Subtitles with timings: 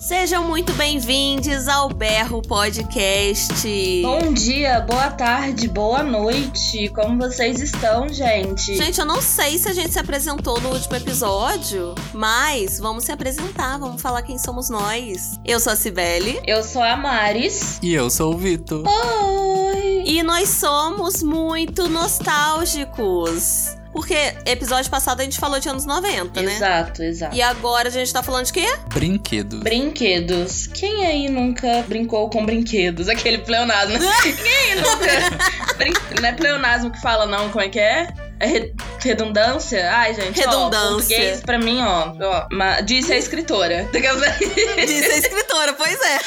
[0.00, 3.52] Sejam muito bem-vindos ao Berro Podcast.
[4.00, 6.88] Bom dia, boa tarde, boa noite.
[6.88, 8.76] Como vocês estão, gente?
[8.76, 13.12] Gente, eu não sei se a gente se apresentou no último episódio, mas vamos se
[13.12, 15.38] apresentar, vamos falar quem somos nós.
[15.44, 16.40] Eu sou a Cibele.
[16.46, 17.78] Eu sou a Maris.
[17.82, 18.82] E eu sou o Vitor.
[18.88, 20.04] Oi!
[20.06, 23.76] E nós somos muito nostálgicos.
[23.92, 24.14] Porque
[24.46, 26.54] episódio passado a gente falou de anos 90, né?
[26.54, 27.34] Exato, exato.
[27.36, 28.66] E agora a gente tá falando de quê?
[28.88, 29.60] Brinquedos.
[29.60, 30.66] Brinquedos.
[30.68, 33.08] Quem aí nunca brincou com brinquedos?
[33.08, 33.98] Aquele pleonasmo.
[34.22, 35.74] Quem aí nunca.
[35.76, 35.92] Brin...
[36.20, 38.08] Não é pleonasmo que fala, não, como é que é?
[38.38, 39.90] É re- redundância?
[39.92, 40.38] Ai, gente.
[40.38, 40.86] Redundância.
[40.86, 42.12] Ó, português, pra mim, ó.
[42.22, 43.86] ó ma- disse a escritora.
[43.92, 46.18] Disse a escritora, pois é.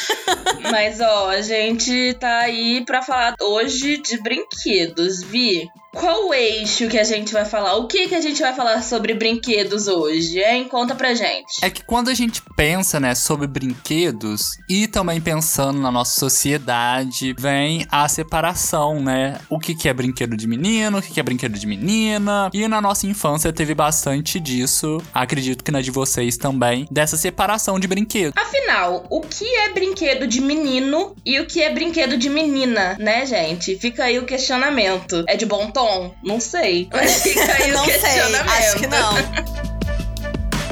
[0.70, 5.24] Mas, ó, a gente tá aí pra falar hoje de brinquedos.
[5.24, 7.76] Vi, qual o eixo que a gente vai falar?
[7.76, 10.66] O que que a gente vai falar sobre brinquedos hoje, hein?
[10.66, 11.60] Conta pra gente.
[11.62, 17.36] É que quando a gente pensa, né, sobre brinquedos e também pensando na nossa sociedade,
[17.38, 19.40] vem a separação, né?
[19.50, 22.50] O que que é brinquedo de menino, o que que é brinquedo de menina.
[22.52, 24.98] E na nossa infância teve bastante disso.
[25.14, 28.34] Acredito que na de vocês também, dessa separação de brinquedo.
[28.36, 33.26] Afinal, o que é brinquedo de menino e o que é brinquedo de menina, né,
[33.26, 33.78] gente?
[33.78, 35.24] Fica aí o questionamento.
[35.28, 35.83] É de bom tom?
[36.24, 36.88] Não sei.
[36.94, 38.20] Mas fica aí o não sei,
[38.58, 39.14] acho que não.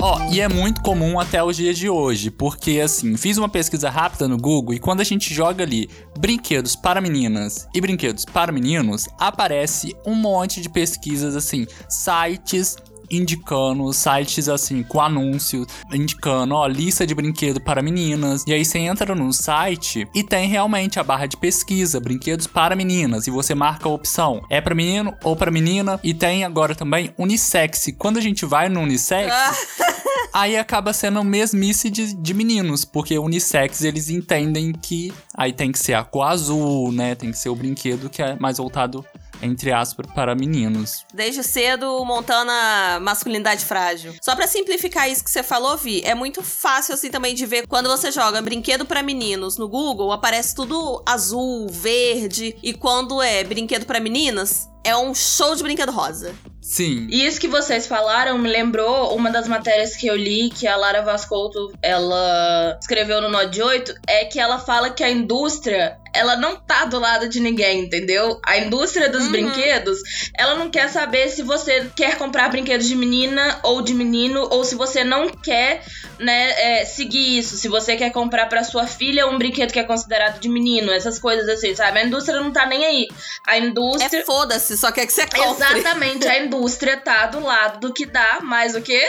[0.04, 3.88] Ó, e é muito comum até os dias de hoje, porque assim, fiz uma pesquisa
[3.88, 5.88] rápida no Google e quando a gente joga ali
[6.18, 12.78] brinquedos para meninas e brinquedos para meninos, aparece um monte de pesquisas assim, sites
[13.12, 18.44] indicando, sites assim, com anúncios, indicando, ó, lista de brinquedo para meninas.
[18.48, 22.76] E aí você entra no site e tem realmente a barra de pesquisa, brinquedos para
[22.76, 26.74] meninas, e você marca a opção, é para menino ou para menina, e tem agora
[26.74, 27.88] também unissex.
[27.98, 29.52] Quando a gente vai no unissex, Ah,
[30.34, 35.80] Aí acaba sendo mesmice de, de meninos, porque unissex eles entendem que aí tem que
[35.80, 37.16] ser a cor azul, né?
[37.16, 39.06] Tem que ser o brinquedo que é mais voltado,
[39.42, 41.06] entre aspas, para meninos.
[41.14, 44.14] Desde cedo montando a masculinidade frágil.
[44.22, 47.68] Só pra simplificar isso que você falou, Vi, é muito fácil assim também de ver
[47.68, 53.44] quando você joga brinquedo pra meninos no Google, aparece tudo azul, verde, e quando é
[53.44, 56.36] brinquedo pra meninas, é um show de brinquedo rosa.
[56.62, 57.08] Sim.
[57.10, 60.76] E isso que vocês falaram me lembrou uma das matérias que eu li que a
[60.76, 66.36] Lara Vascolto ela escreveu no Node 8 é que ela fala que a indústria ela
[66.36, 68.38] não tá do lado de ninguém, entendeu?
[68.46, 69.32] A indústria dos Uhum.
[69.32, 69.98] brinquedos,
[70.38, 74.66] ela não quer saber se você quer comprar brinquedos de menina ou de menino, ou
[74.66, 75.82] se você não quer,
[76.20, 77.56] né, é, seguir isso.
[77.56, 81.18] Se você quer comprar pra sua filha um brinquedo que é considerado de menino, essas
[81.18, 82.00] coisas assim, sabe?
[82.00, 83.08] A indústria não tá nem aí.
[83.48, 84.20] A indústria.
[84.20, 85.66] É foda-se, só quer que você compre.
[85.80, 89.02] Exatamente, a indústria tá do lado do que dá, mais o quê?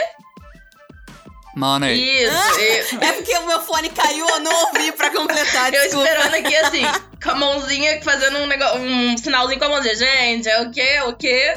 [1.55, 2.23] Mano, aí.
[2.23, 2.97] Isso.
[2.99, 6.81] É porque o meu fone caiu, eu não ouvi pra completar, Eu esperando aqui assim,
[7.21, 9.95] com a mãozinha, fazendo um, negócio, um sinalzinho com a mãozinha.
[9.95, 11.01] Gente, é o quê?
[11.05, 11.53] O quê?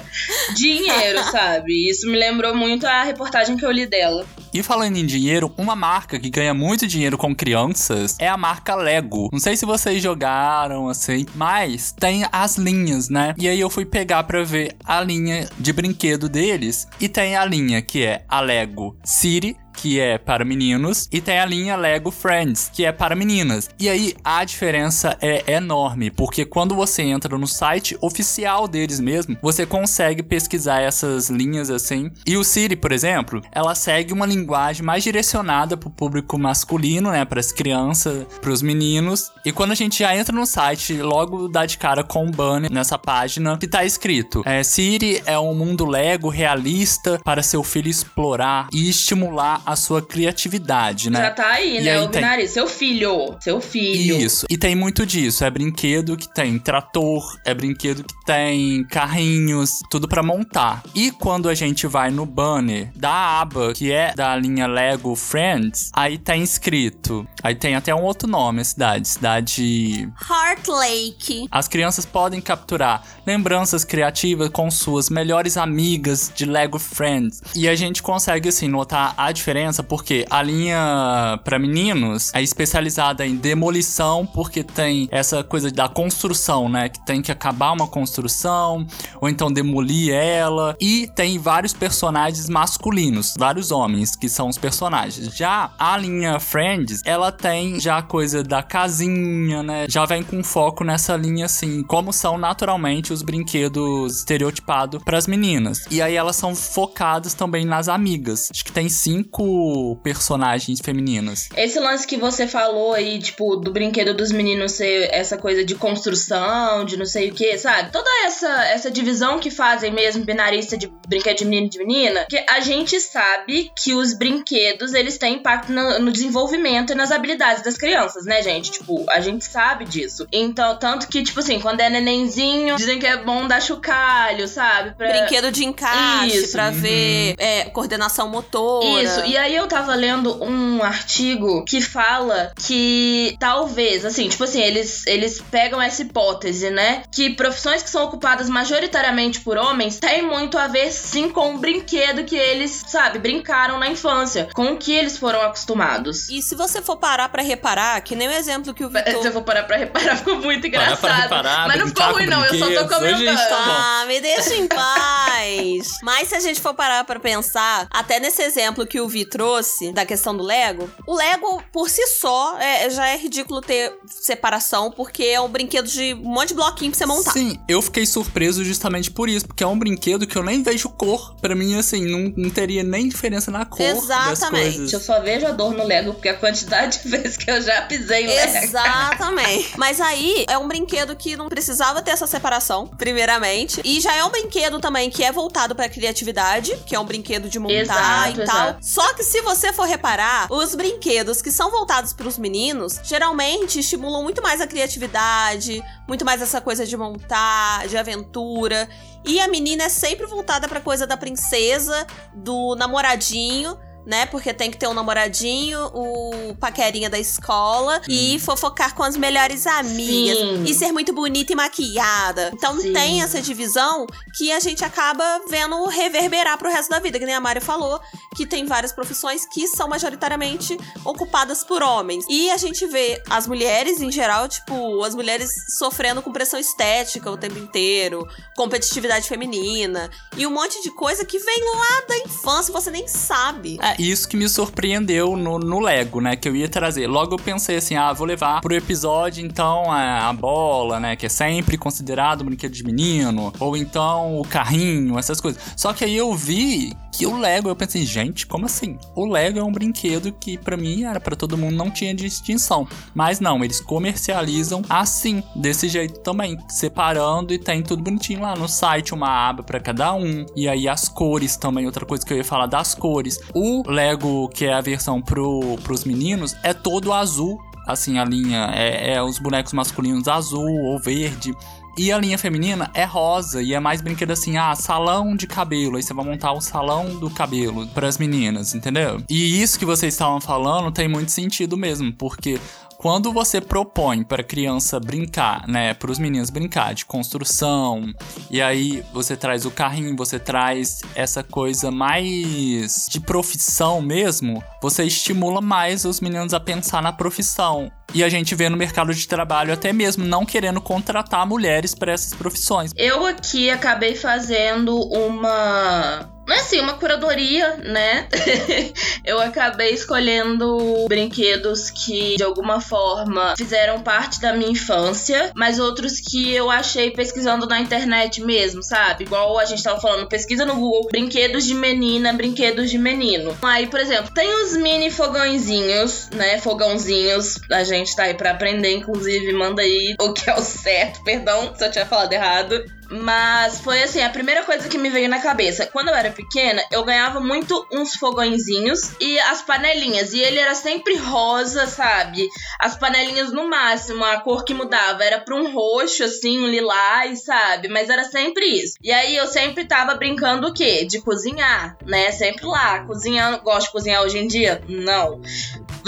[0.55, 1.89] Dinheiro, sabe?
[1.89, 4.27] Isso me lembrou muito a reportagem que eu li dela.
[4.57, 8.75] E falando em dinheiro, uma marca que ganha muito dinheiro com crianças é a marca
[8.75, 9.29] Lego.
[9.31, 13.35] Não sei se vocês jogaram assim, mas tem as linhas, né?
[13.37, 17.45] E aí eu fui pegar pra ver a linha de brinquedo deles e tem a
[17.45, 22.11] linha que é a Lego City, que é para meninos, e tem a linha Lego
[22.11, 23.69] Friends, que é para meninas.
[23.79, 29.37] E aí a diferença é enorme, porque quando você entra no site oficial deles mesmo,
[29.43, 32.11] você consegue pesquisar essas linhas assim.
[32.27, 37.11] E o City, por exemplo, ela segue uma linguagem mais direcionada para o público masculino,
[37.11, 39.31] né, para as crianças, para os meninos.
[39.45, 42.73] E quando a gente já entra no site, logo dá de cara com um banner
[42.73, 47.89] nessa página que tá escrito: é, City é um mundo Lego realista para seu filho
[47.89, 51.21] explorar e estimular a sua criatividade, né?
[51.21, 51.91] Já tá aí, E né?
[51.93, 52.49] aí o tem- binário.
[52.49, 53.37] Seu filho.
[53.41, 54.17] Seu filho.
[54.19, 54.47] Isso.
[54.49, 55.45] E tem muito disso.
[55.45, 60.83] É brinquedo que tem trator, é brinquedo que tem carrinhos, tudo pra montar.
[60.95, 65.91] E quando a gente vai no banner da aba, que é da linha Lego Friends,
[65.93, 67.27] aí tá escrito.
[67.43, 69.09] Aí tem até um outro nome, a cidade.
[69.09, 70.09] Cidade.
[70.31, 71.49] Heart Lake.
[71.51, 77.41] As crianças podem capturar lembranças criativas com suas melhores amigas de Lego Friends.
[77.55, 83.27] E a gente consegue, assim, notar a diferença porque a linha pra meninos é especializada
[83.27, 86.89] em demolição, porque tem essa coisa da construção, né?
[86.89, 88.87] Que tem que acabar uma construção,
[89.21, 90.77] ou então demolir ela.
[90.81, 95.35] E tem vários personagens masculinos, vários homens que são os personagens.
[95.35, 99.87] Já a linha Friends, ela tem já a coisa da casinha, né?
[99.89, 105.27] Já vem com foco nessa linha assim, como são naturalmente os brinquedos estereotipados para as
[105.27, 105.85] meninas.
[105.91, 108.49] E aí elas são focadas também nas amigas.
[108.51, 111.49] Acho que tem cinco muito personagens femininos.
[111.57, 115.75] Esse lance que você falou aí, tipo, do brinquedo dos meninos ser essa coisa de
[115.75, 117.93] construção, de não sei o que, sabe?
[117.93, 122.27] Toda essa, essa divisão que fazem mesmo, binarista de brinquedo de menino e de menina,
[122.29, 127.11] que a gente sabe que os brinquedos, eles têm impacto no, no desenvolvimento e nas
[127.11, 128.71] habilidades das crianças, né, gente?
[128.71, 130.27] Tipo, a gente sabe disso.
[130.33, 134.95] Então, tanto que, tipo assim, quando é nenenzinho, dizem que é bom dar chocalho, sabe?
[134.97, 135.09] Pra...
[135.09, 136.53] Brinquedo de encaixe, Isso.
[136.53, 136.73] pra uhum.
[136.73, 139.03] ver é, coordenação motora.
[139.03, 144.61] Isso, e aí eu tava lendo um artigo que fala que talvez, assim, tipo assim,
[144.61, 147.03] eles, eles pegam essa hipótese, né?
[147.11, 151.59] Que profissões que são ocupadas majoritariamente por homens têm muito a ver, sim, com o
[151.59, 156.29] brinquedo que eles, sabe, brincaram na infância, com o que eles foram acostumados.
[156.29, 159.23] E se você for parar para reparar, que nem o exemplo que o Vitor...
[159.23, 161.01] Se eu for parar pra reparar, ficou muito engraçado.
[161.01, 163.37] Parar pra reparar, Mas não ficou ruim, não, eu só tô comentando.
[163.37, 165.99] Tá ah, me deixa em paz.
[166.03, 169.93] Mas se a gente for parar pra pensar, até nesse exemplo que o Vi trouxe,
[169.93, 174.91] da questão do Lego, o Lego, por si só, é, já é ridículo ter separação,
[174.91, 177.33] porque é um brinquedo de um monte de bloquinho pra você montar.
[177.33, 180.91] Sim, eu fiquei surpreso justamente por isso, porque é um brinquedo que eu nem vejo
[180.91, 181.35] cor.
[181.41, 184.93] Pra mim, assim, não, não teria nem diferença na cor Exatamente.
[184.93, 187.81] Eu só vejo a dor no Lego, porque a quantidade de vezes que eu já
[187.83, 188.65] pisei em Lego.
[188.65, 189.73] Exatamente.
[189.79, 193.81] Mas aí, é um brinquedo que não precisava ter essa separação, primeiramente.
[193.83, 197.49] E já é um brinquedo também que é voltado pra criatividade, que é um brinquedo
[197.49, 198.69] de montar exato, e tal.
[198.69, 198.79] Exato.
[198.83, 204.23] Só que se você for reparar, os brinquedos que são voltados pros meninos, geralmente estimulam
[204.23, 208.89] muito mais a criatividade, muito mais essa coisa de montar, de aventura.
[209.25, 213.77] E a menina é sempre voltada pra coisa da princesa, do namoradinho
[214.07, 214.25] né?
[214.27, 219.67] Porque tem que ter um namoradinho, o paquerinha da escola e fofocar com as melhores
[219.67, 220.65] amigas Sim.
[220.65, 222.51] e ser muito bonita e maquiada.
[222.55, 222.93] Então Sim.
[222.93, 224.07] tem essa divisão
[224.37, 228.01] que a gente acaba vendo reverberar pro resto da vida, que nem a Mari falou,
[228.37, 232.25] que tem várias profissões que são majoritariamente ocupadas por homens.
[232.29, 237.31] E a gente vê as mulheres em geral, tipo, as mulheres sofrendo com pressão estética
[237.31, 242.73] o tempo inteiro, competitividade feminina e um monte de coisa que vem lá da infância,
[242.73, 243.79] você nem sabe.
[243.99, 246.37] Isso que me surpreendeu no, no Lego, né?
[246.37, 247.07] Que eu ia trazer.
[247.07, 251.17] Logo eu pensei assim, ah, vou levar pro episódio, então, a, a bola, né?
[251.17, 253.53] Que é sempre considerado um brinquedo de menino.
[253.59, 255.61] Ou então o carrinho, essas coisas.
[255.77, 258.99] Só que aí eu vi que o Lego, eu pensei, gente, como assim?
[259.15, 262.87] O Lego é um brinquedo que para mim era para todo mundo, não tinha distinção.
[263.15, 268.69] Mas não, eles comercializam assim, desse jeito também, separando e tem tudo bonitinho lá no
[268.69, 270.45] site, uma aba para cada um.
[270.55, 273.41] E aí as cores também, outra coisa que eu ia falar das cores.
[273.55, 277.61] O Lego, que é a versão pro, pros meninos, é todo azul.
[277.87, 281.55] Assim, a linha é, é os bonecos masculinos azul ou verde.
[281.99, 285.97] E a linha feminina é rosa e é mais brinquedo assim, ah, salão de cabelo.
[285.97, 289.23] Aí você vai montar o salão do cabelo para as meninas, entendeu?
[289.31, 292.61] E isso que vocês estavam falando tem muito sentido mesmo, porque
[292.99, 298.13] quando você propõe para criança brincar, né, para os meninos brincar de construção,
[298.51, 305.05] e aí você traz o carrinho, você traz essa coisa mais de profissão mesmo, você
[305.05, 307.91] estimula mais os meninos a pensar na profissão.
[308.15, 312.13] E a gente vê no mercado de trabalho até mesmo não querendo contratar mulheres para
[312.13, 312.93] essas profissões.
[312.97, 318.29] Eu aqui acabei fazendo uma mas assim, uma curadoria, né?
[319.25, 326.21] eu acabei escolhendo brinquedos que de alguma forma fizeram parte da minha infância, mas outros
[326.21, 329.25] que eu achei pesquisando na internet mesmo, sabe?
[329.25, 333.57] Igual a gente tava falando, pesquisa no Google, brinquedos de menina, brinquedos de menino.
[333.63, 336.59] Aí, por exemplo, tem os mini fogãozinhos, né?
[336.59, 341.23] Fogãozinhos, a gente tá aí pra aprender, inclusive, manda aí o que é o certo,
[341.25, 342.85] perdão se eu tiver falado errado.
[343.11, 345.87] Mas foi assim, a primeira coisa que me veio na cabeça.
[345.87, 350.33] Quando eu era pequena, eu ganhava muito uns fogõezinhos e as panelinhas.
[350.33, 352.49] E ele era sempre rosa, sabe?
[352.81, 357.45] As panelinhas no máximo, a cor que mudava era pra um roxo, assim, um lilás,
[357.45, 357.89] sabe?
[357.89, 358.97] Mas era sempre isso.
[359.03, 361.05] E aí eu sempre tava brincando o quê?
[361.05, 362.33] De cozinhar, né?
[362.33, 363.63] Sempre lá, cozinhando.
[363.63, 364.83] Gosto de cozinhar hoje em dia?
[364.89, 365.41] Não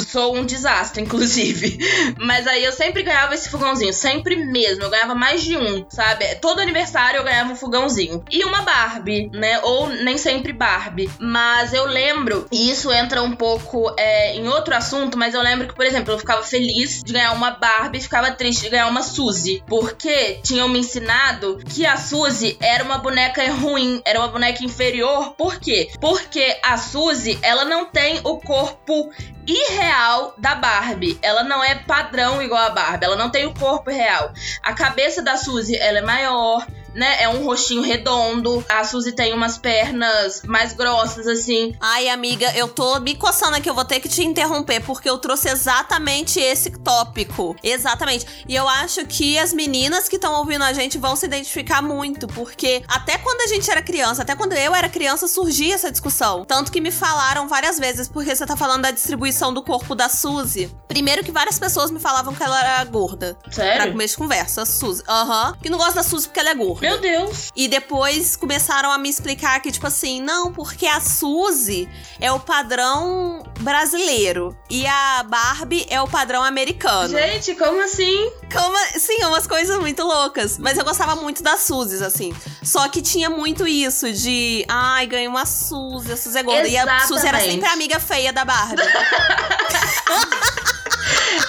[0.02, 1.78] sou um desastre, inclusive.
[2.18, 4.84] Mas aí eu sempre ganhava esse fogãozinho, sempre mesmo.
[4.84, 6.34] Eu ganhava mais de um, sabe?
[6.36, 6.87] Todo aniversário
[7.18, 8.24] eu ganhava um fogãozinho.
[8.30, 9.60] E uma Barbie, né?
[9.62, 11.10] Ou nem sempre Barbie.
[11.18, 15.68] Mas eu lembro, e isso entra um pouco é, em outro assunto, mas eu lembro
[15.68, 18.88] que, por exemplo, eu ficava feliz de ganhar uma Barbie e ficava triste de ganhar
[18.88, 19.62] uma Suzy.
[19.66, 25.34] Porque tinham me ensinado que a Suzy era uma boneca ruim, era uma boneca inferior.
[25.34, 25.90] Por quê?
[26.00, 29.10] Porque a Suzy, ela não tem o corpo
[29.48, 31.18] irreal da Barbie.
[31.22, 34.32] Ela não é padrão igual a Barbie, ela não tem o corpo real.
[34.62, 36.66] A cabeça da Suzy, ela é maior,
[36.98, 37.22] né?
[37.22, 38.64] É um rostinho redondo.
[38.68, 41.74] A Suzy tem umas pernas mais grossas, assim.
[41.80, 45.16] Ai, amiga, eu tô me coçando aqui, eu vou ter que te interromper, porque eu
[45.16, 47.54] trouxe exatamente esse tópico.
[47.62, 48.26] Exatamente.
[48.48, 52.26] E eu acho que as meninas que estão ouvindo a gente vão se identificar muito,
[52.26, 56.44] porque até quando a gente era criança, até quando eu era criança, surgia essa discussão.
[56.44, 60.08] Tanto que me falaram várias vezes, porque você tá falando da distribuição do corpo da
[60.08, 60.68] Suzy.
[60.88, 63.38] Primeiro que várias pessoas me falavam que ela era gorda.
[63.50, 63.82] Sério?
[63.82, 65.02] Pra começo de conversa, Suzy.
[65.08, 65.56] Aham.
[65.62, 66.87] Que não gosta da Suzy porque ela é gorda.
[66.88, 67.50] Meu Deus.
[67.54, 71.88] E depois começaram a me explicar que, tipo assim, não, porque a Suzy
[72.20, 77.08] é o padrão brasileiro e a Barbie é o padrão americano.
[77.08, 78.30] Gente, como assim?
[78.52, 80.58] Como, sim, umas coisas muito loucas.
[80.58, 82.32] Mas eu gostava muito das Suzys, assim.
[82.62, 86.68] Só que tinha muito isso de, ai, ganhei uma Suzy, a Suzy é gorda.
[86.68, 87.50] E a Suzy era Exatamente.
[87.50, 88.82] sempre a amiga feia da Barbie.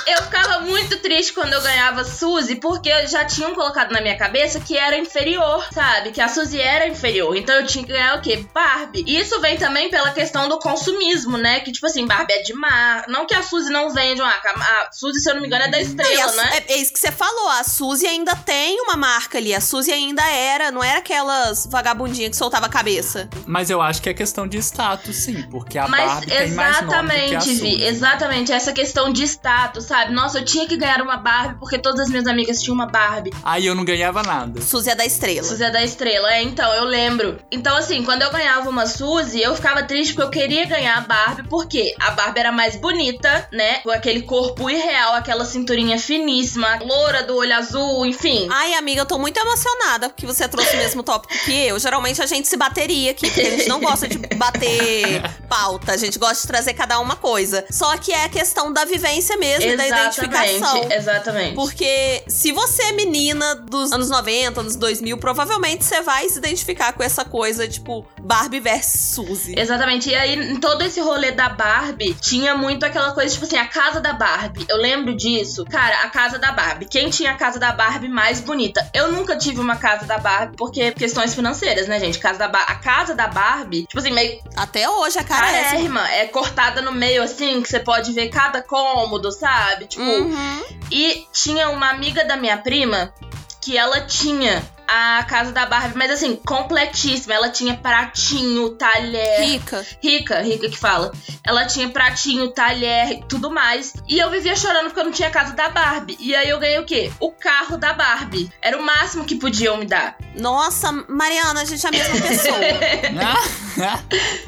[0.07, 4.59] Eu ficava muito triste quando eu ganhava Suzy, porque já tinham colocado na minha cabeça
[4.59, 6.12] que era inferior, sabe?
[6.12, 7.36] Que a Suzy era inferior.
[7.36, 8.45] Então eu tinha que ganhar o quê?
[8.53, 9.03] Barbie.
[9.07, 11.59] E isso vem também pela questão do consumismo, né?
[11.62, 13.05] Que, tipo assim, Barbie é de mar.
[13.07, 14.50] Não que a Suzy não venha de uma marca.
[14.51, 16.50] A Suzy, se eu não me engano, é da a estrela, Su- né?
[16.67, 17.50] é, é isso que você falou.
[17.50, 19.53] A Suzy ainda tem uma marca ali.
[19.53, 23.29] A Suzy ainda era, não era aquelas vagabundinhas que soltava a cabeça.
[23.45, 26.81] Mas eu acho que é questão de status, sim, porque a Mas Barbie tem mais
[26.81, 27.83] nome do que a exatamente, Vi, Suzy.
[27.83, 28.51] exatamente.
[28.51, 30.13] Essa questão de status, sabe?
[30.13, 33.31] Nossa, eu tinha que ganhar uma Barbie porque todas as minhas amigas tinham uma Barbie.
[33.43, 34.61] Aí eu não ganhava nada.
[34.61, 35.43] Suzy é da estrela.
[35.43, 37.39] Suzy é da estrela, é, então, eu lembro.
[37.51, 41.01] Então, assim, quando eu ganhava uma Suzy, eu ficava triste porque eu queria ganhar a
[41.01, 43.79] Barbie, porque a Barbie era mais bonita, né?
[43.79, 48.47] Com aquele corpo irreal, aquela cinturinha finíssima, loura do olho azul, enfim.
[48.51, 51.77] Ai, amiga, eu tô muito emocionada porque você trouxe o mesmo tópico que eu.
[51.79, 55.91] Geralmente a gente se bateria aqui, porque a gente não gosta de bater pauta.
[55.93, 57.65] A gente gosta de trazer cada uma coisa.
[57.69, 60.89] Só que é a questão da vivência mesmo, e da identificação.
[60.91, 61.55] exatamente.
[61.55, 66.93] Porque se você é menina dos anos 90, anos 2000, provavelmente você vai se identificar
[66.93, 69.55] com essa coisa, tipo, Barbie versus Suzy.
[69.57, 70.09] Exatamente.
[70.09, 73.67] E aí, em todo esse rolê da Barbie, tinha muito aquela coisa, tipo assim, a
[73.67, 74.65] casa da Barbie.
[74.69, 75.65] Eu lembro disso.
[75.65, 76.85] Cara, a casa da Barbie.
[76.85, 78.89] Quem tinha a casa da Barbie mais bonita?
[78.93, 82.19] Eu nunca tive uma casa da Barbie, porque questões financeiras, né, gente?
[82.19, 85.63] Casa da ba a casa da Barbie, tipo assim, meio Até hoje a cara é
[85.63, 86.09] carérrima.
[86.11, 89.48] É cortada no meio, assim, que você pode ver cada cômodo, sabe?
[89.87, 90.63] Tipo, Uhum.
[90.91, 93.13] e tinha uma amiga da minha prima
[93.61, 97.34] que ela tinha a casa da Barbie, mas assim, completíssima.
[97.34, 99.41] Ela tinha pratinho, talher.
[99.41, 99.86] Rica.
[100.01, 101.12] Rica, rica que fala.
[101.46, 103.93] Ela tinha pratinho, talher e tudo mais.
[104.08, 106.17] E eu vivia chorando porque eu não tinha a casa da Barbie.
[106.19, 107.12] E aí eu ganhei o quê?
[107.19, 108.51] O carro da Barbie.
[108.62, 110.17] Era o máximo que podiam me dar.
[110.36, 112.58] Nossa, Mariana, a gente é a mesma pessoa.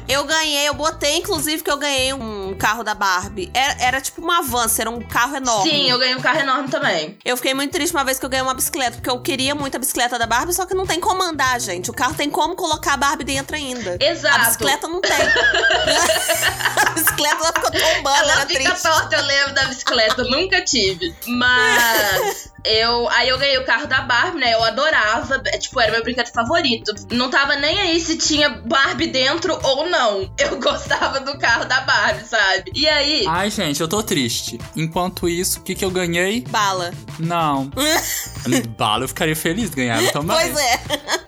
[0.08, 3.50] Eu ganhei, eu botei, inclusive, que eu ganhei um carro da Barbie.
[3.54, 5.70] Era, era tipo uma Avança, era um carro enorme.
[5.70, 7.16] Sim, eu ganhei um carro enorme também.
[7.24, 9.74] Eu fiquei muito triste uma vez que eu ganhei uma bicicleta, porque eu queria muito
[9.76, 11.90] a bicicleta da Barbie, só que não tem como andar, gente.
[11.90, 13.98] O carro tem como colocar a Barbie dentro ainda.
[14.00, 14.34] Exato.
[14.34, 15.12] A bicicleta não tem.
[16.86, 18.82] a bicicleta ela ficou tombando, Ela era fica triste.
[18.82, 21.14] torta, eu lembro da bicicleta, nunca tive.
[21.26, 23.08] Mas eu.
[23.10, 24.54] Aí eu ganhei o carro da Barbie, né?
[24.54, 25.40] Eu adorava.
[25.46, 26.92] é, Tipo, era meu brinquedo favorito.
[27.10, 30.32] Não tava nem aí se tinha Barbie dentro ou não.
[30.38, 32.72] Eu gostava do carro da Barbie, sabe?
[32.74, 33.24] E aí.
[33.28, 34.58] Ai, gente, eu tô triste.
[34.76, 36.40] Enquanto isso, o que que eu ganhei?
[36.42, 36.92] Bala.
[37.18, 37.70] Não.
[38.76, 40.36] Bala, eu ficaria feliz de ganhar também.
[40.36, 40.80] Pois é.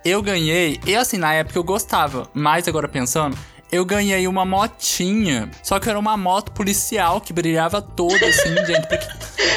[0.05, 3.37] Eu ganhei, e assim, na época eu gostava, mas agora pensando,
[3.75, 5.51] eu ganhei uma motinha.
[5.63, 8.87] Só que era uma moto policial que brilhava toda, assim, gente.
[8.87, 9.07] Porque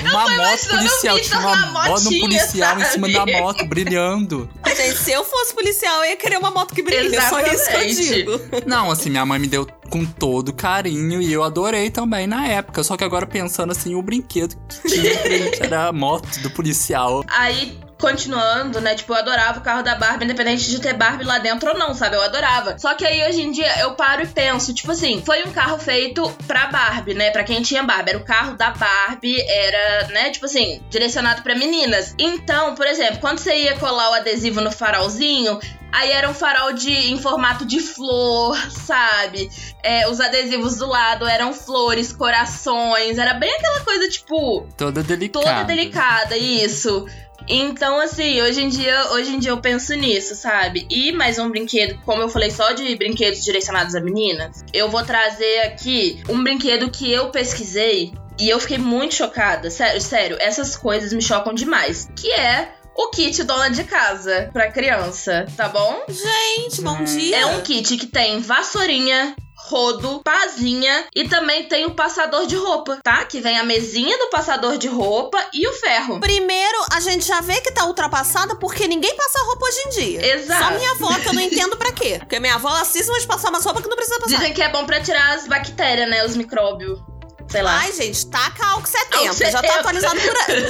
[0.02, 3.40] uma moto policial, tinha uma moto policial em cima da sabe?
[3.40, 4.50] moto, brilhando.
[4.66, 7.22] Gente, se eu fosse policial, eu ia querer uma moto que brilha.
[7.30, 8.42] Só isso que eu digo.
[8.66, 12.84] Não, assim, minha mãe me deu com todo carinho e eu adorei também na época.
[12.84, 15.12] Só que agora pensando assim, o brinquedo que tinha
[15.62, 17.24] era a moto do policial.
[17.28, 17.87] Aí.
[18.00, 18.94] Continuando, né?
[18.96, 21.94] Tipo, eu adorava o carro da Barbie, independente de ter Barbie lá dentro ou não,
[21.94, 22.16] sabe?
[22.16, 22.78] Eu adorava.
[22.78, 25.80] Só que aí hoje em dia eu paro e penso, tipo assim, foi um carro
[25.80, 27.32] feito pra Barbie, né?
[27.32, 28.12] Pra quem tinha Barbie.
[28.12, 30.30] Era o carro da Barbie, era, né?
[30.30, 32.14] Tipo assim, direcionado pra meninas.
[32.20, 35.60] Então, por exemplo, quando você ia colar o adesivo no farolzinho,
[35.92, 39.50] Aí era um farol de, em formato de flor, sabe?
[39.82, 43.18] É, os adesivos do lado eram flores, corações.
[43.18, 45.46] Era bem aquela coisa, tipo, Toda delicada.
[45.46, 47.08] toda delicada, isso.
[47.48, 50.86] Então, assim, hoje em dia, hoje em dia eu penso nisso, sabe?
[50.90, 55.04] E mais um brinquedo, como eu falei só de brinquedos direcionados a meninas, eu vou
[55.04, 59.70] trazer aqui um brinquedo que eu pesquisei e eu fiquei muito chocada.
[59.70, 62.10] Sério, sério, essas coisas me chocam demais.
[62.16, 66.04] Que é o kit dona de casa pra criança, tá bom?
[66.10, 67.38] Gente, bom dia.
[67.38, 73.00] É um kit que tem vassourinha, rodo, pazinha e também tem o passador de roupa,
[73.04, 73.26] tá?
[73.26, 76.20] Que vem a mesinha do passador de roupa e o ferro.
[76.20, 80.36] Primeiro, a gente já vê que tá ultrapassada porque ninguém passa roupa hoje em dia.
[80.36, 80.64] Exato.
[80.64, 82.18] Só minha avó, que eu não entendo pra quê.
[82.20, 84.38] Porque minha avó, ela cisma de passar uma roupa que não precisa passar.
[84.38, 86.26] Dizem que é bom pra tirar as bactérias, né?
[86.26, 87.00] Os micróbios.
[87.50, 87.78] Sei lá.
[87.80, 89.18] Ai, gente, taca álcool 70.
[89.18, 89.68] Álcool Já 70.
[89.68, 90.68] tá atualizado por aí.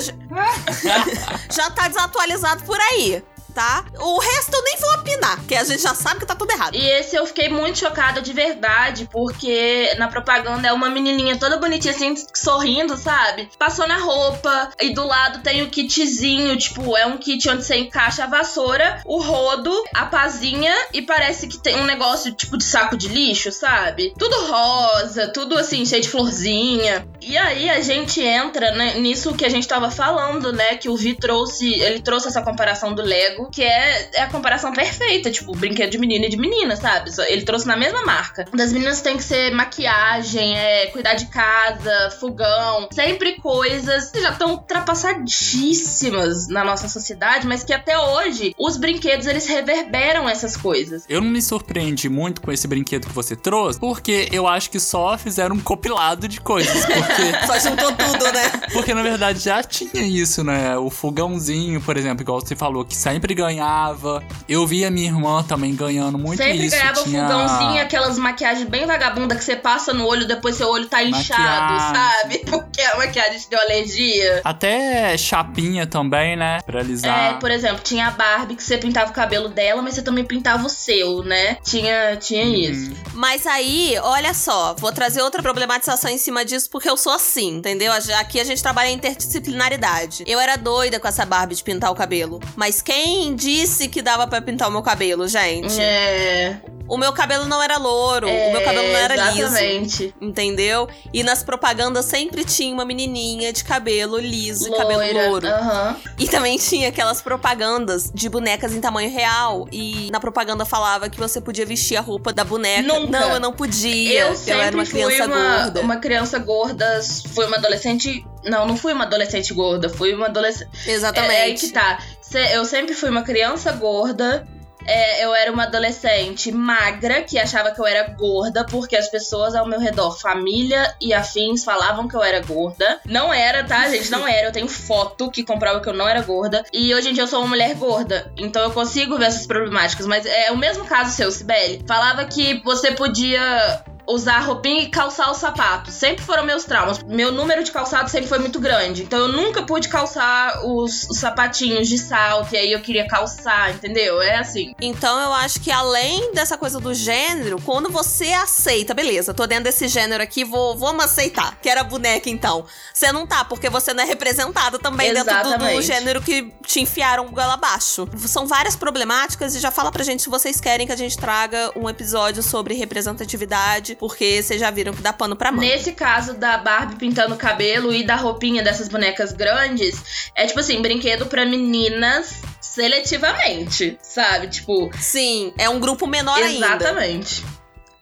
[1.51, 3.23] já tá desatualizado por aí,
[3.57, 3.83] tá?
[3.97, 6.75] O resto eu nem vou opinar, porque a gente já sabe que tá tudo errado.
[6.75, 11.57] E esse eu fiquei muito chocada de verdade, porque na propaganda é uma menininha toda
[11.57, 13.49] bonitinha assim, sorrindo, sabe?
[13.57, 17.77] Passou na roupa e do lado tem o kitzinho, tipo, é um kit onde você
[17.77, 22.63] encaixa a vassoura, o rodo, a pazinha e parece que tem um negócio tipo de
[22.63, 24.13] saco de lixo, sabe?
[24.19, 27.07] Tudo rosa, tudo assim, cheio de florzinha.
[27.19, 30.75] E aí a gente entra né, nisso que a gente tava falando, né?
[30.75, 34.71] Que o Vi trouxe, ele trouxe essa comparação do Lego, que é, é a comparação
[34.71, 37.11] perfeita, tipo, brinquedo de menino e de menina, sabe?
[37.27, 38.45] Ele trouxe na mesma marca.
[38.53, 44.31] Das meninas tem que ser maquiagem, é, cuidar de casa, fogão, sempre coisas que já
[44.31, 51.03] estão ultrapassadíssimas na nossa sociedade, mas que até hoje os brinquedos eles reverberam essas coisas.
[51.07, 54.79] Eu não me surpreendi muito com esse brinquedo que você trouxe, porque eu acho que
[54.79, 56.85] só fizeram um compilado de coisas.
[56.85, 58.51] Porque, Só juntou tudo, né?
[58.73, 60.77] porque na verdade já tinha isso, né?
[60.77, 64.23] O fogãozinho, por exemplo, igual você falou, que sempre ganhava.
[64.49, 66.75] Eu vi a minha irmã também ganhando muito Sempre isso.
[66.75, 67.21] ganhava tinha...
[67.27, 71.41] fogãozinho, aquelas maquiagens bem vagabunda que você passa no olho, depois seu olho tá inchado,
[71.73, 71.95] Maquiagem.
[71.95, 72.37] sabe?
[72.49, 74.41] Porque a maquiagem te deu alergia.
[74.43, 76.59] Até chapinha também, né?
[76.65, 77.39] Pra É, alisar.
[77.39, 80.65] por exemplo, tinha a Barbie que você pintava o cabelo dela, mas você também pintava
[80.65, 81.57] o seu, né?
[81.63, 82.53] Tinha, tinha Uhum.
[82.55, 82.91] isso.
[83.13, 87.57] Mas aí, olha só, vou trazer outra problematização em cima disso, porque eu sou assim,
[87.57, 87.91] entendeu?
[88.19, 90.23] Aqui a gente trabalha em interdisciplinaridade.
[90.27, 92.39] Eu era doida com essa Barbie de pintar o cabelo.
[92.55, 95.79] Mas quem disse que dava pra pintar o meu cabelo, gente?
[95.79, 96.57] É.
[96.89, 99.41] O meu cabelo não era louro, o meu cabelo não era liso.
[99.41, 100.15] Exatamente.
[100.21, 100.87] Entendeu?
[101.13, 105.27] E nas propagandas sempre tinha uma menininha de cabelo liso e cabelo Loira.
[105.29, 105.47] louro.
[105.47, 105.97] Aham.
[106.17, 109.67] E também tinha aquelas propagandas de bonecas em tamanho real.
[109.69, 112.81] E na propaganda falava que você podia vestir a roupa da boneca.
[112.87, 113.19] Nunca.
[113.19, 114.21] Não, eu não podia.
[114.21, 115.81] Eu eu sempre era uma fui criança uma, gorda.
[115.81, 117.01] uma criança gorda,
[117.33, 118.25] fui uma adolescente.
[118.45, 120.69] Não, não fui uma adolescente gorda, fui uma adolescente.
[120.87, 121.33] Exatamente.
[121.33, 121.99] É, é aí que tá.
[122.35, 124.45] Eu sempre fui uma criança gorda.
[124.87, 129.53] é, eu era uma adolescente magra que achava que eu era gorda porque as pessoas
[129.53, 132.99] ao meu redor, família e afins, falavam que eu era gorda.
[133.05, 134.09] Não era, tá, gente?
[134.09, 134.47] Não era.
[134.47, 136.63] Eu tenho foto que comprova que eu não era gorda.
[136.71, 138.31] E hoje em dia eu sou uma mulher gorda.
[138.37, 140.05] Então eu consigo ver essas problemáticas.
[140.05, 141.83] Mas é o mesmo caso seu, Sibeli.
[141.85, 145.93] Falava que você podia usar roupinha e calçar os sapatos.
[145.93, 147.03] Sempre foram meus traumas.
[147.03, 149.03] Meu número de calçados sempre foi muito grande.
[149.03, 152.53] Então eu nunca pude calçar os, os sapatinhos de salto.
[152.53, 154.21] E aí eu queria calçar, entendeu?
[154.21, 154.73] É assim.
[154.79, 159.65] Então eu acho que além dessa coisa do gênero, quando você aceita, beleza, tô dentro
[159.65, 161.57] desse gênero aqui, vou, vamos aceitar.
[161.61, 162.65] Que era boneca então.
[162.93, 165.85] Você não tá, porque você não é representada também dentro do, do Exatamente.
[165.85, 168.07] gênero que te enfiaram goela abaixo.
[168.25, 171.71] São várias problemáticas e já fala pra gente se vocês querem que a gente traga
[171.75, 175.61] um episódio sobre representatividade, porque vocês já viram que dá pano pra mão.
[175.61, 180.59] Nesse caso da Barbie pintando o cabelo e da roupinha dessas bonecas grandes, é tipo
[180.59, 184.47] assim, brinquedo pra meninas seletivamente, sabe?
[184.47, 186.65] Tipo, Sim, é um grupo menor ainda.
[186.65, 187.43] exatamente.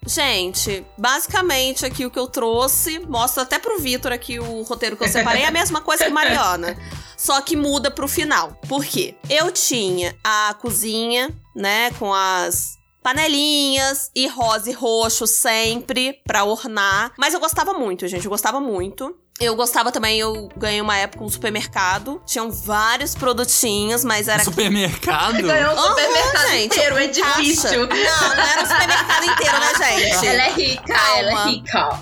[0.07, 5.03] Gente, basicamente aqui o que eu trouxe, mostra até pro Vitor aqui o roteiro que
[5.03, 6.77] eu separei, é a mesma coisa que Mariana.
[7.17, 8.59] Só que muda pro final.
[8.67, 9.15] Por quê?
[9.29, 17.11] Eu tinha a cozinha, né, com as panelinhas e rosa e roxo sempre pra ornar.
[17.19, 19.15] Mas eu gostava muito, gente, eu gostava muito.
[19.39, 22.21] Eu gostava também, eu ganhei uma época um supermercado.
[22.25, 25.43] Tinham vários produtinhos, mas era Supermercado?
[25.43, 27.41] Ganhou um supermercado gente, inteiro, é com caixa.
[27.41, 27.79] difícil.
[27.81, 30.27] Não, não era um supermercado inteiro, né, gente?
[30.27, 31.19] Ela é rica, Calma.
[31.19, 31.99] ela é rica.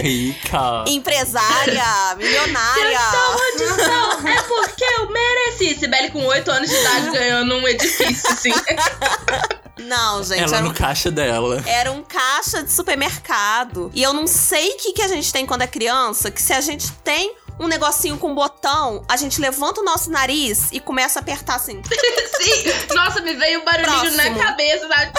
[0.00, 0.84] Rica.
[0.86, 3.00] Empresária, milionária.
[3.34, 4.28] Onde são?
[4.28, 5.78] É porque eu mereci.
[5.80, 8.52] Sibeli com 8 anos de idade ganhando um edifício, assim.
[9.78, 11.62] Não, gente, Ela era no um, caixa dela.
[11.66, 13.90] era um caixa de supermercado.
[13.94, 16.52] E eu não sei o que, que a gente tem quando é criança, que se
[16.52, 21.18] a gente tem um negocinho com botão, a gente levanta o nosso nariz e começa
[21.18, 21.80] a apertar assim.
[22.40, 22.94] Sim.
[22.94, 24.38] Nossa, me veio um barulhinho na Próximo.
[24.38, 25.12] cabeça, sabe?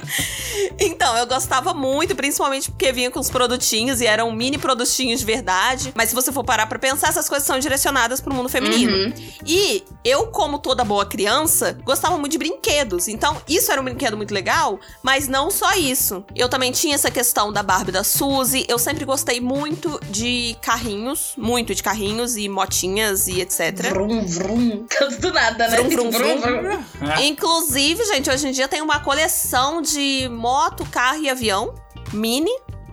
[0.78, 5.26] Então, eu gostava muito, principalmente porque vinha com os produtinhos e eram mini produtinhos de
[5.26, 5.92] verdade.
[5.94, 8.92] Mas se você for parar pra pensar, essas coisas são direcionadas pro mundo feminino.
[8.92, 9.12] Uhum.
[9.46, 13.08] E eu, como toda boa criança, gostava muito de brinquedos.
[13.08, 16.24] Então, isso era um brinquedo muito legal, mas não só isso.
[16.34, 18.64] Eu também tinha essa questão da Barbie da Suzy.
[18.68, 23.88] Eu sempre gostei muito de de carrinhos, muito de carrinhos e motinhas e etc.
[23.88, 24.86] Vrum, vrum.
[25.18, 25.76] Do nada, né?
[25.78, 26.84] Vrum, vrum, vrum.
[27.22, 31.74] Inclusive, gente, hoje em dia tem uma coleção de moto, carro e avião
[32.12, 32.50] mini.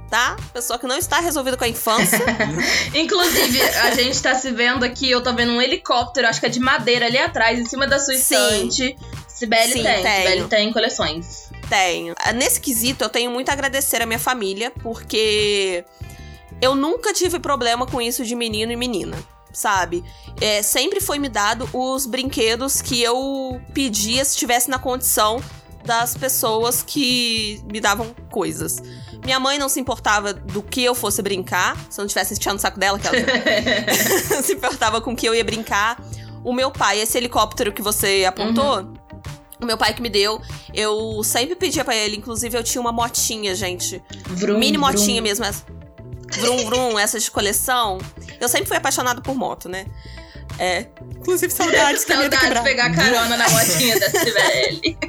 [0.10, 0.38] Tá?
[0.54, 2.24] Pessoa que não está resolvida com a infância.
[2.96, 6.50] Inclusive, a gente tá se vendo aqui, eu tô vendo um helicóptero, acho que é
[6.50, 8.22] de madeira ali atrás, em cima da sua Sim.
[8.22, 8.98] estante.
[9.28, 10.24] Sibeli Sim, tem, tenho.
[10.24, 11.50] Sibeli tem coleções.
[11.68, 12.16] Tenho.
[12.36, 15.84] Nesse quesito, eu tenho muito a agradecer a minha família, porque
[16.62, 19.18] eu nunca tive problema com isso de menino e menina,
[19.54, 20.04] sabe?
[20.42, 25.42] É, sempre foi me dado os brinquedos que eu pedia se estivesse na condição
[25.86, 28.78] das pessoas que me davam coisas.
[29.24, 32.58] Minha mãe não se importava do que eu fosse brincar, se eu não estivesse enchendo
[32.58, 33.18] o saco dela, que ela
[34.44, 36.02] se importava com o que eu ia brincar.
[36.44, 38.94] O meu pai, esse helicóptero que você apontou,
[39.62, 40.42] o meu pai que me deu,
[40.74, 44.02] eu sempre pedia pra ele, inclusive eu tinha uma motinha, gente.
[44.28, 44.88] Vrum, mini vrum.
[44.88, 45.66] motinha mesmo, essa.
[46.40, 47.98] Vrum Vrum, essas de coleção.
[48.40, 49.86] Eu sempre fui apaixonada por moto, né?
[50.60, 50.88] É.
[51.20, 54.98] Inclusive saudades que tá Saudade de pegar carona na motinha da Sibeli.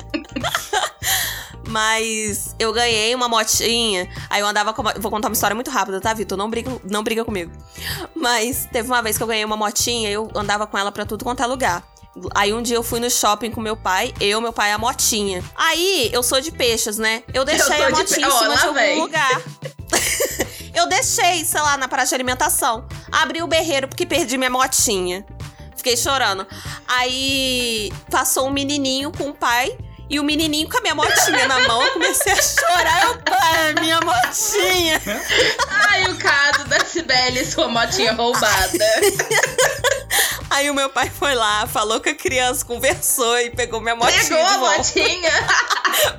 [1.67, 4.09] Mas eu ganhei uma motinha.
[4.31, 4.81] Aí eu andava com.
[4.83, 4.95] Uma...
[4.95, 6.37] Vou contar uma história muito rápida, tá, Vitor?
[6.39, 7.53] Não briga, não briga comigo.
[8.17, 11.25] Mas teve uma vez que eu ganhei uma motinha, eu andava com ela pra tudo
[11.25, 11.83] quanto é lugar.
[12.35, 14.79] Aí um dia eu fui no shopping com meu pai, eu, meu pai e a
[14.79, 15.45] motinha.
[15.55, 17.23] Aí eu sou de peixes, né?
[17.35, 19.01] Eu deixei sou a de motinha pe- em cima lá de algum vem.
[19.01, 19.43] lugar.
[20.79, 22.87] eu deixei, sei lá, na praça de alimentação.
[23.11, 25.27] Abri o berreiro porque perdi minha motinha.
[25.77, 26.47] Fiquei chorando.
[26.87, 29.77] Aí passou um menininho com o pai.
[30.11, 33.05] E o menininho com a minha motinha na mão, eu comecei a chorar.
[33.05, 35.01] Eu, pai, minha motinha.
[35.68, 38.85] Ai, o caso da Sibeli, sua motinha roubada.
[40.51, 44.23] Aí o meu pai foi lá, falou com a criança, conversou e pegou minha motinha.
[44.23, 45.31] Pegou de a motinha?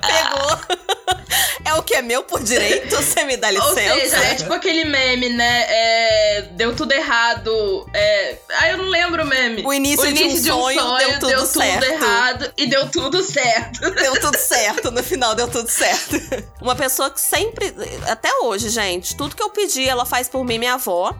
[0.00, 0.80] Pegou.
[1.64, 3.94] É o que é meu por direito, você me dá Ou licença.
[3.94, 5.66] seja, é tipo aquele meme, né?
[5.68, 7.86] É, deu tudo errado.
[7.94, 9.62] É, ah, eu não lembro o meme.
[9.64, 11.84] O início, o início de um sonho, deu tudo certo.
[11.84, 13.90] errado e deu tudo certo.
[13.94, 16.16] Deu tudo certo, no final deu tudo certo.
[16.60, 17.74] Uma pessoa que sempre,
[18.08, 21.14] até hoje, gente, tudo que eu pedi, ela faz por mim, minha avó,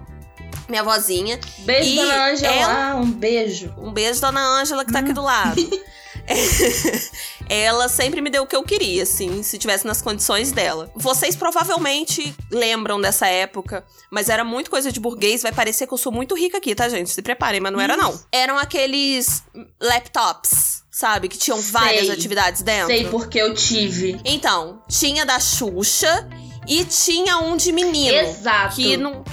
[0.68, 1.38] minha vozinha.
[1.58, 2.54] Beijo, E dona Ângela.
[2.54, 3.74] ela- Ah, um beijo.
[3.78, 5.56] Um beijo, dona Ângela, que tá aqui do lado.
[7.48, 10.90] ela sempre me deu o que eu queria, assim, se tivesse nas condições dela.
[10.94, 15.42] Vocês provavelmente lembram dessa época, mas era muito coisa de burguês.
[15.42, 17.10] Vai parecer que eu sou muito rica aqui, tá, gente?
[17.10, 18.18] Se preparem, mas não era, não.
[18.32, 19.42] Eram aqueles
[19.80, 21.28] laptops, sabe?
[21.28, 22.14] Que tinham várias Sei.
[22.14, 22.86] atividades dentro.
[22.86, 24.20] Sei porque eu tive.
[24.24, 26.28] Então, tinha da Xuxa
[26.68, 28.16] e tinha um de menino.
[28.16, 28.76] Exato.
[28.76, 29.24] Que não.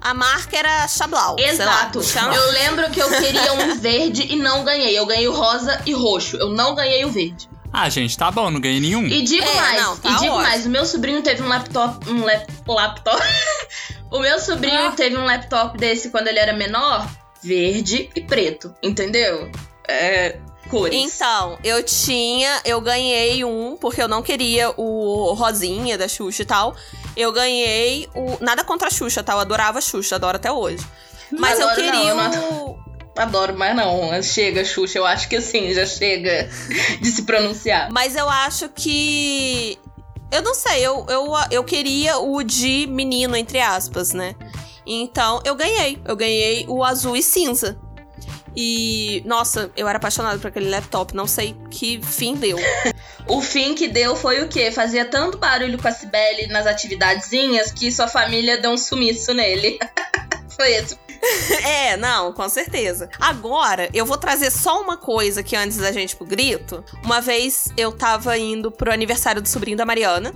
[0.00, 1.36] A marca era Chablau.
[1.38, 2.02] sei lá, Exato.
[2.02, 2.34] chama?
[2.34, 4.96] Eu lembro que eu queria um verde e não ganhei.
[4.98, 6.36] Eu ganhei o rosa e roxo.
[6.36, 7.48] Eu não ganhei o verde.
[7.72, 9.06] Ah, gente, tá bom, não ganhei nenhum.
[9.06, 10.42] E digo É, mais, não, tá e digo ótimo.
[10.42, 13.20] mais, o meu sobrinho teve um laptop, um lap- laptop.
[14.10, 14.92] o meu sobrinho Ah.
[14.92, 17.06] teve um laptop desse quando ele era menor,
[17.42, 19.50] verde e preto, entendeu?
[19.86, 20.38] É,
[20.70, 20.96] cores.
[20.96, 26.46] Então, eu tinha, eu ganhei um, porque eu não queria o Rosinha da Xuxa e
[26.46, 26.74] tal.
[27.16, 28.36] Eu ganhei o.
[28.40, 29.32] Nada contra a Xuxa, tá?
[29.32, 30.86] Eu adorava a Xuxa, adoro até hoje.
[31.30, 32.86] Mas eu Adoro não, queria eu não o.
[33.16, 36.48] Adoro, mas não, chega, Xuxa, eu acho que assim, já chega
[37.00, 37.90] de se pronunciar.
[37.90, 39.78] Mas eu acho que.
[40.30, 44.34] Eu não sei, eu, eu, eu queria o de menino, entre aspas, né?
[44.84, 45.98] Então, eu ganhei.
[46.04, 47.78] Eu ganhei o azul e cinza.
[48.56, 52.58] E, nossa, eu era apaixonada por aquele laptop, não sei que fim deu.
[53.26, 54.70] O fim que deu foi o quê?
[54.70, 59.78] Fazia tanto barulho com a Cibele nas atividadezinhas que sua família deu um sumiço nele.
[60.48, 60.96] foi esse.
[61.64, 63.08] É, não, com certeza.
[63.18, 66.84] Agora, eu vou trazer só uma coisa que antes da gente pro grito.
[67.02, 70.32] Uma vez eu tava indo pro aniversário do sobrinho da Mariana.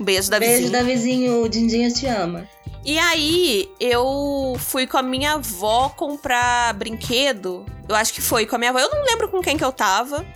[0.00, 0.70] Um beijo da Beijo vizinha.
[0.72, 2.48] da vizinho, o Dindinha te ama.
[2.84, 7.64] E aí, eu fui com a minha avó comprar brinquedo.
[7.88, 8.80] Eu acho que foi com a minha avó.
[8.80, 10.26] Eu não lembro com quem que eu tava.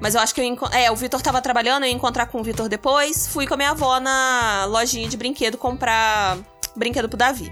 [0.00, 2.44] Mas eu acho que eu É, o Vitor tava trabalhando, eu ia encontrar com o
[2.44, 3.26] Vitor depois.
[3.28, 6.38] Fui com a minha avó na lojinha de brinquedo comprar
[6.74, 7.50] brinquedo pro Davi.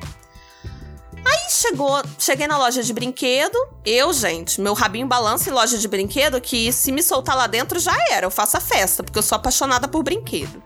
[1.27, 3.57] Aí chegou, cheguei na loja de brinquedo.
[3.85, 7.79] Eu, gente, meu rabinho balança em loja de brinquedo que se me soltar lá dentro
[7.79, 8.27] já era.
[8.27, 10.63] Eu faço a festa, porque eu sou apaixonada por brinquedo.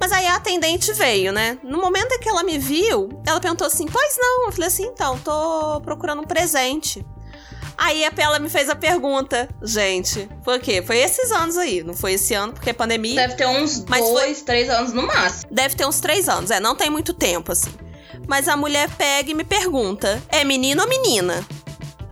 [0.00, 1.58] Mas aí a atendente veio, né?
[1.62, 4.46] No momento em que ela me viu, ela perguntou assim: Pois não?
[4.46, 7.06] Eu falei assim: Então, tô procurando um presente.
[7.82, 10.28] Aí a ela me fez a pergunta, gente.
[10.44, 10.82] Foi o quê?
[10.82, 11.82] Foi esses anos aí.
[11.82, 13.14] Não foi esse ano, porque é pandemia.
[13.14, 15.48] Deve ter uns Mas dois, três anos no máximo.
[15.50, 17.72] Deve ter uns três anos, é, não tem muito tempo, assim.
[18.28, 21.42] Mas a mulher pega e me pergunta: é menino ou menina?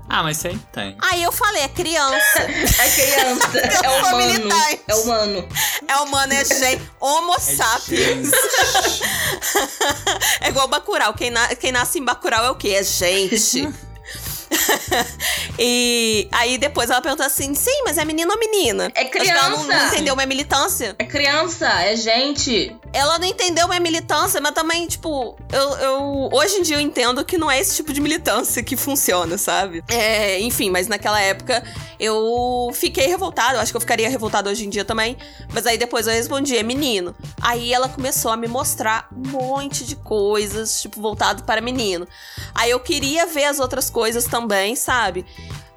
[0.09, 0.97] Ah, mas sempre tem.
[1.03, 2.39] Aí eu falei, é criança.
[2.81, 3.53] É criança.
[3.85, 4.17] É humano.
[4.17, 4.81] militante.
[4.89, 5.49] É humano.
[5.87, 6.83] é humano, é gente.
[6.99, 8.31] Homo É sapiens.
[10.41, 11.13] É igual Bacurau.
[11.13, 12.71] Quem, na- quem nasce em Bacurau é o quê?
[12.71, 13.69] É gente.
[15.59, 18.91] e aí depois ela perguntou assim: sim, mas é menino ou menina?
[18.95, 19.79] É que ela não, criança.
[19.85, 20.97] não entendeu minha militância.
[20.99, 22.77] É criança, é gente.
[22.93, 27.25] Ela não entendeu minha militância, mas também, tipo, eu, eu- Hoje em dia eu entendo
[27.25, 29.83] que não é esse tipo de militância que funciona, sabe?
[29.89, 31.63] É, enfim, mas naquela época
[31.99, 33.55] eu fiquei revoltada.
[33.57, 35.17] Eu acho que eu ficaria revoltada hoje em dia também.
[35.53, 37.15] Mas aí depois eu respondi, é menino.
[37.41, 42.07] Aí ela começou a me mostrar um monte de coisas, tipo, voltado para menino.
[42.55, 44.38] Aí eu queria ver as outras coisas também,
[44.77, 45.25] sabe?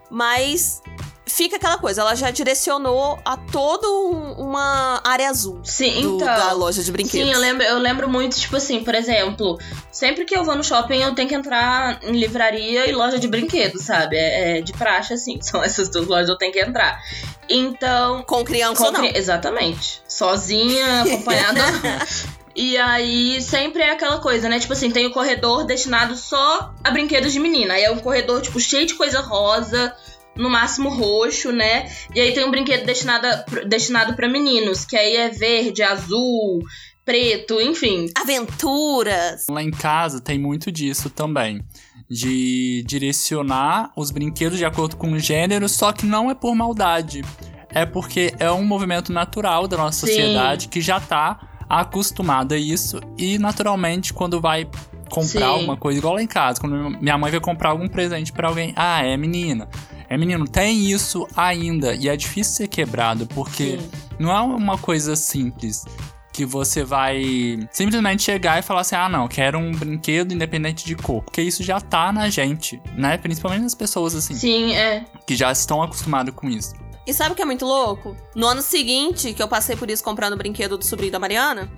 [0.10, 0.82] Mas
[1.26, 6.28] fica aquela coisa, ela já direcionou a toda um- uma área azul Sim, do- então.
[6.28, 7.26] da loja de brinquedos.
[7.26, 9.58] Sim, eu lembro, eu lembro muito, tipo assim, por exemplo,
[9.90, 13.30] sempre que eu vou no shopping, eu tenho que entrar em livraria e loja de
[13.30, 14.18] brinquedos, sabe?
[14.18, 15.40] É, é de praxe, assim.
[15.42, 17.00] São essas duas lojas que eu tenho que entrar.
[17.48, 18.24] Então.
[18.24, 19.06] Com criança ou não?
[19.06, 20.02] Exatamente.
[20.08, 21.62] Sozinha, acompanhada.
[22.56, 24.60] E aí, sempre é aquela coisa, né?
[24.60, 27.74] Tipo assim, tem o corredor destinado só a brinquedos de menina.
[27.76, 29.96] Aí é um corredor, tipo, cheio de coisa rosa,
[30.36, 31.90] no máximo roxo, né?
[32.16, 36.60] E aí tem um brinquedo destinado, a- destinado para meninos, que aí é verde, azul,
[37.06, 38.08] preto, enfim.
[38.16, 39.46] Aventuras.
[39.50, 41.62] Lá em casa tem muito disso também.
[42.10, 47.22] De direcionar os brinquedos de acordo com o gênero, só que não é por maldade.
[47.70, 50.14] É porque é um movimento natural da nossa Sim.
[50.14, 51.40] sociedade que já tá
[51.80, 53.00] acostumada a isso.
[53.18, 54.68] E naturalmente, quando vai
[55.10, 58.48] comprar alguma coisa, igual lá em casa, quando minha mãe vai comprar algum presente pra
[58.48, 59.68] alguém, ah, é menina.
[60.10, 61.96] É menino, tem isso ainda.
[61.96, 63.90] E é difícil ser quebrado, porque Sim.
[64.20, 65.86] não é uma coisa simples
[66.34, 70.96] que você vai simplesmente chegar e falar assim: ah, não, quero um brinquedo independente de
[70.96, 71.24] cor.
[71.24, 73.18] Porque isso já tá na gente, né?
[73.18, 75.06] Principalmente nas pessoas assim, Sim, é.
[75.26, 76.74] que já estão acostumadas com isso.
[77.12, 78.16] E sabe o que é muito louco?
[78.34, 81.70] No ano seguinte, que eu passei por isso comprando o brinquedo do sobrinho da Mariana,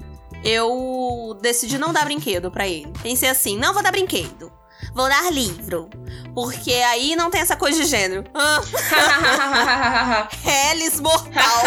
[0.43, 2.93] eu decidi não dar brinquedo pra ele.
[3.01, 4.53] Pensei assim, não vou dar brinquedo.
[4.93, 5.89] Vou dar livro.
[6.35, 8.25] Porque aí não tem essa coisa de gênero.
[10.45, 11.63] Hellis mortal.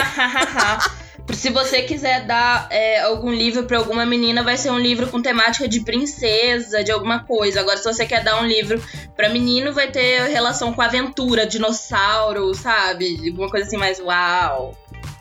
[1.32, 5.20] Se você quiser dar é, algum livro pra alguma menina, vai ser um livro com
[5.20, 7.60] temática de princesa, de alguma coisa.
[7.60, 8.82] Agora, se você quer dar um livro
[9.16, 13.28] pra menino, vai ter relação com aventura, dinossauro, sabe?
[13.28, 14.74] Alguma coisa assim mais uau.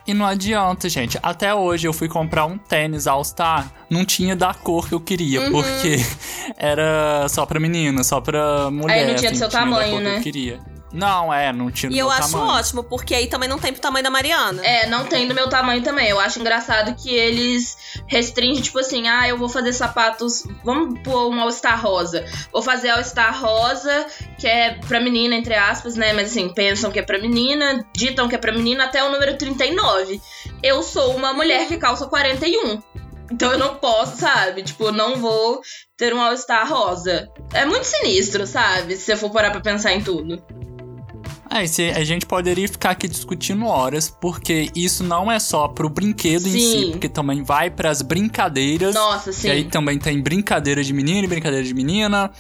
[0.08, 1.18] E não adianta, gente.
[1.22, 5.00] Até hoje eu fui comprar um tênis All Star, não tinha da cor que eu
[5.00, 5.52] queria, Uhum.
[5.52, 5.98] porque
[6.58, 9.08] era só pra menina, só pra mulher.
[9.08, 10.18] não tinha do assim, seu tamanho, cor que né?
[10.18, 10.60] eu queria.
[10.93, 12.52] Não, é, não tinha E eu meu acho tamanho.
[12.52, 14.65] ótimo, porque aí também não tem pro tamanho da Mariana.
[14.65, 16.08] É, não tem do meu tamanho também.
[16.08, 17.76] Eu acho engraçado que eles
[18.08, 20.43] restringem, tipo assim, ah, eu vou fazer sapatos.
[20.63, 22.24] Vamos pôr um All-Star rosa.
[22.52, 24.06] Vou fazer All-Star rosa,
[24.39, 26.13] que é pra menina, entre aspas, né?
[26.13, 29.38] Mas assim, pensam que é pra menina, ditam que é pra menina até o número
[29.38, 30.21] 39.
[30.63, 32.82] Eu sou uma mulher que calça 41.
[33.32, 34.62] Então eu não posso, sabe?
[34.62, 35.60] Tipo, não vou
[35.98, 37.28] ter um All-Star rosa.
[37.54, 38.95] É muito sinistro, sabe?
[38.95, 40.41] Se você for parar pra pensar em tudo.
[41.50, 46.48] É, a gente poderia ficar aqui discutindo horas, porque isso não é só pro brinquedo
[46.48, 46.92] em si, Sim.
[46.92, 48.96] porque também vai pras brincadeiras.
[48.96, 49.70] Nossa, E aí sim.
[49.70, 52.32] também tem brincadeira de menino e brincadeira de menina.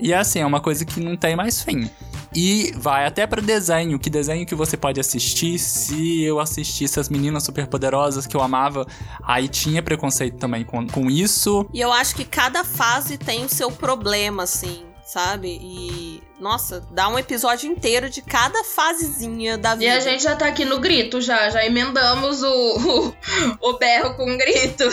[0.00, 1.88] E assim, é uma coisa que não tem mais fim.
[2.34, 5.58] E vai até pra desenho, que desenho que você pode assistir.
[5.58, 8.86] Se eu assistisse as meninas superpoderosas que eu amava,
[9.24, 11.66] aí tinha preconceito também com, com isso.
[11.72, 15.58] E eu acho que cada fase tem o seu problema, assim, sabe?
[15.62, 19.94] E, nossa, dá um episódio inteiro de cada fasezinha da E vida.
[19.96, 21.48] a gente já tá aqui no grito, já.
[21.48, 23.14] Já emendamos o,
[23.62, 24.84] o, o berro com o grito.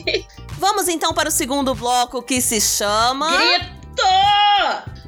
[0.58, 3.30] Vamos então para o segundo bloco que se chama.
[3.36, 3.76] Grito!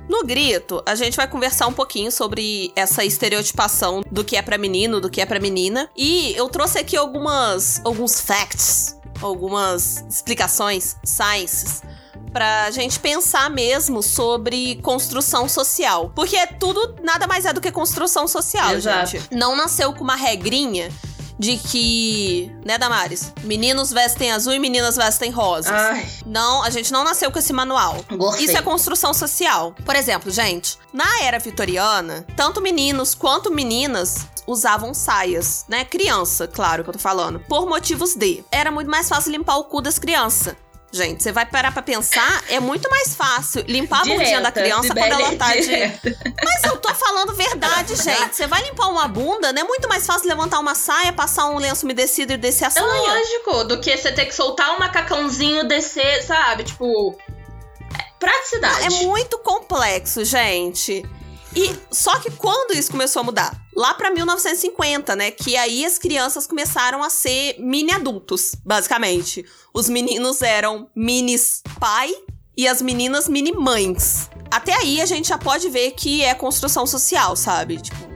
[0.07, 4.59] No grito, a gente vai conversar um pouquinho sobre essa estereotipação do que é pra
[4.59, 5.89] menino, do que é pra menina.
[5.97, 11.83] E eu trouxe aqui algumas alguns facts, algumas explicações, sciences,
[12.33, 16.13] pra gente pensar mesmo sobre construção social.
[16.15, 19.07] Porque é tudo nada mais é do que construção social, Exato.
[19.11, 19.29] gente.
[19.35, 20.91] Não nasceu com uma regrinha
[21.39, 23.33] de que, né, Damares?
[23.45, 25.73] Meninos vestem azul e meninas vestem rosas.
[25.73, 28.05] Ai, Não, a gente não nasceu com esse manual.
[28.11, 28.45] gostei.
[28.45, 29.75] Isso é construção social.
[29.85, 35.83] Por exemplo, gente, na era vitoriana, tanto meninos quanto meninas usavam saias, né?
[35.85, 37.41] Criança, claro que eu tô falando.
[37.41, 38.45] Por motivos de.
[38.53, 40.55] Era muito mais fácil limpar o cu das crianças.
[40.93, 44.61] Gente, você vai parar pra pensar, é muito mais fácil limpar a bundinha da Direta,
[44.61, 45.61] criança quando ela tá de.
[45.61, 46.19] direta.
[46.45, 48.35] Mas eu tô falando verdade, gente.
[48.35, 51.59] Você vai limpar uma bunda, não é muito mais fácil levantar uma saia, passar um
[51.59, 52.85] lenço umedecido e descer a É saia.
[52.87, 56.65] lógico, do que você ter que soltar um macacãozinho, descer, sabe?
[56.65, 57.17] Tipo.
[57.97, 58.87] é Praticidade.
[59.03, 61.07] É muito complexo, gente.
[61.55, 63.61] E só que quando isso começou a mudar?
[63.75, 65.31] Lá pra 1950, né?
[65.31, 69.45] Que aí as crianças começaram a ser mini adultos, basicamente.
[69.75, 72.15] Os meninos eram minis pai
[72.57, 74.31] e as meninas mini mães.
[74.51, 77.81] Até aí a gente já pode ver que é construção social, sabe?
[77.81, 78.11] Tipo,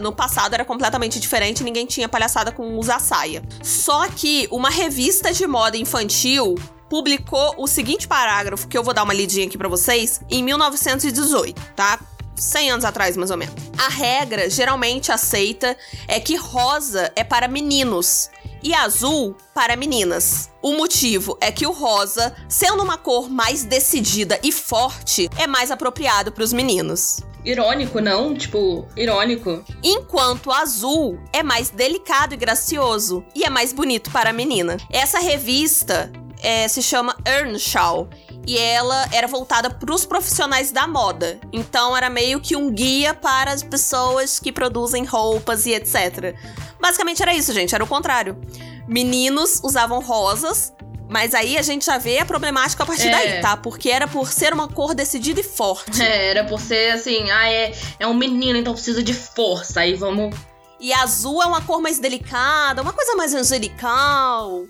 [0.00, 3.42] no passado era completamente diferente, ninguém tinha palhaçada com usar saia.
[3.62, 6.54] Só que uma revista de moda infantil
[6.88, 11.60] publicou o seguinte parágrafo que eu vou dar uma lidinha aqui para vocês em 1918,
[11.74, 11.98] tá?
[12.36, 13.54] 100 anos atrás, mais ou menos.
[13.78, 18.30] A regra geralmente aceita é que rosa é para meninos
[18.62, 20.50] e azul para meninas.
[20.60, 25.70] O motivo é que o rosa, sendo uma cor mais decidida e forte, é mais
[25.70, 27.20] apropriado para os meninos.
[27.44, 28.34] Irônico, não?
[28.34, 29.64] Tipo, irônico.
[29.84, 34.76] Enquanto o azul é mais delicado e gracioso e é mais bonito para a menina.
[34.90, 36.10] Essa revista
[36.42, 38.08] é, se chama Earnshaw
[38.46, 41.38] e ela era voltada para os profissionais da moda.
[41.52, 46.34] Então era meio que um guia para as pessoas que produzem roupas e etc.
[46.80, 48.40] Basicamente era isso, gente, era o contrário.
[48.86, 50.72] Meninos usavam rosas,
[51.08, 53.10] mas aí a gente já vê a problemática a partir é.
[53.10, 53.56] daí, tá?
[53.56, 56.00] Porque era por ser uma cor decidida e forte.
[56.00, 59.80] É, era por ser assim, ah, é, é um menino, então precisa de força.
[59.80, 60.34] Aí vamos.
[60.78, 64.66] E azul é uma cor mais delicada, uma coisa mais angelical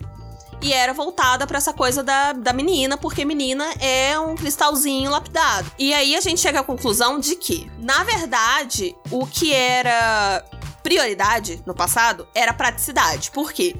[0.62, 5.70] e era voltada para essa coisa da, da menina, porque menina é um cristalzinho lapidado.
[5.78, 10.44] E aí a gente chega à conclusão de que, na verdade, o que era
[10.82, 13.30] prioridade no passado era praticidade.
[13.30, 13.76] Por quê?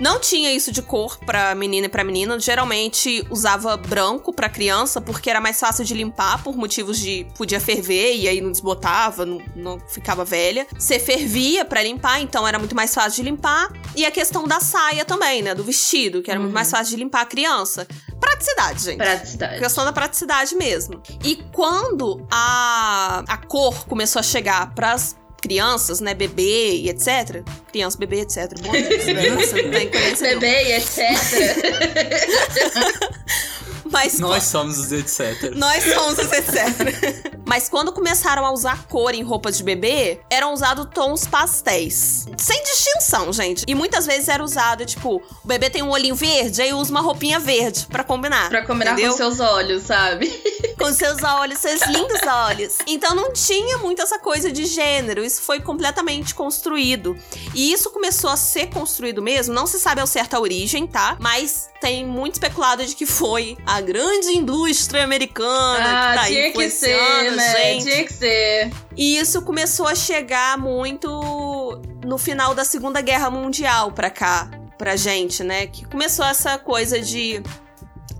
[0.00, 2.38] Não tinha isso de cor pra menina e pra menina.
[2.38, 7.60] Geralmente usava branco pra criança, porque era mais fácil de limpar, por motivos de podia
[7.60, 10.66] ferver e aí não desbotava, não, não ficava velha.
[10.78, 13.72] Você fervia para limpar, então era muito mais fácil de limpar.
[13.96, 15.54] E a questão da saia também, né?
[15.54, 16.44] Do vestido, que era uhum.
[16.44, 17.86] muito mais fácil de limpar a criança.
[18.20, 18.98] Praticidade, gente.
[18.98, 19.58] Praticidade.
[19.58, 21.02] Questão da praticidade mesmo.
[21.24, 27.42] E quando a, a cor começou a chegar pras crianças, né, bebê e etc.
[27.70, 28.54] Criança, bebê, etc.
[28.60, 28.72] Bom,
[30.20, 30.98] bebê e etc.
[33.90, 35.54] Mas Nós somos os etc.
[35.54, 37.34] Nós somos os etc.
[37.44, 42.26] Mas quando começaram a usar cor em roupas de bebê, eram usados tons pastéis.
[42.36, 43.64] Sem distinção, gente.
[43.66, 47.00] E muitas vezes era usado, tipo, o bebê tem um olhinho verde, aí usa uma
[47.00, 48.48] roupinha verde para combinar.
[48.50, 49.12] Pra combinar entendeu?
[49.12, 50.28] com seus olhos, sabe?
[50.78, 52.78] com seus olhos, seus lindos olhos.
[52.86, 55.24] Então não tinha muito essa coisa de gênero.
[55.24, 57.16] Isso foi completamente construído.
[57.54, 59.54] E isso começou a ser construído mesmo.
[59.54, 61.16] Não se sabe ao certo a origem, tá?
[61.18, 66.52] Mas tem muito especulado de que foi a grande indústria americana ah, que tá tinha
[66.52, 67.56] que ser, né?
[67.56, 67.84] gente.
[67.84, 68.72] Tinha que ser.
[68.96, 74.96] E isso começou a chegar muito no final da Segunda Guerra Mundial pra cá, pra
[74.96, 75.66] gente, né?
[75.66, 77.42] Que começou essa coisa de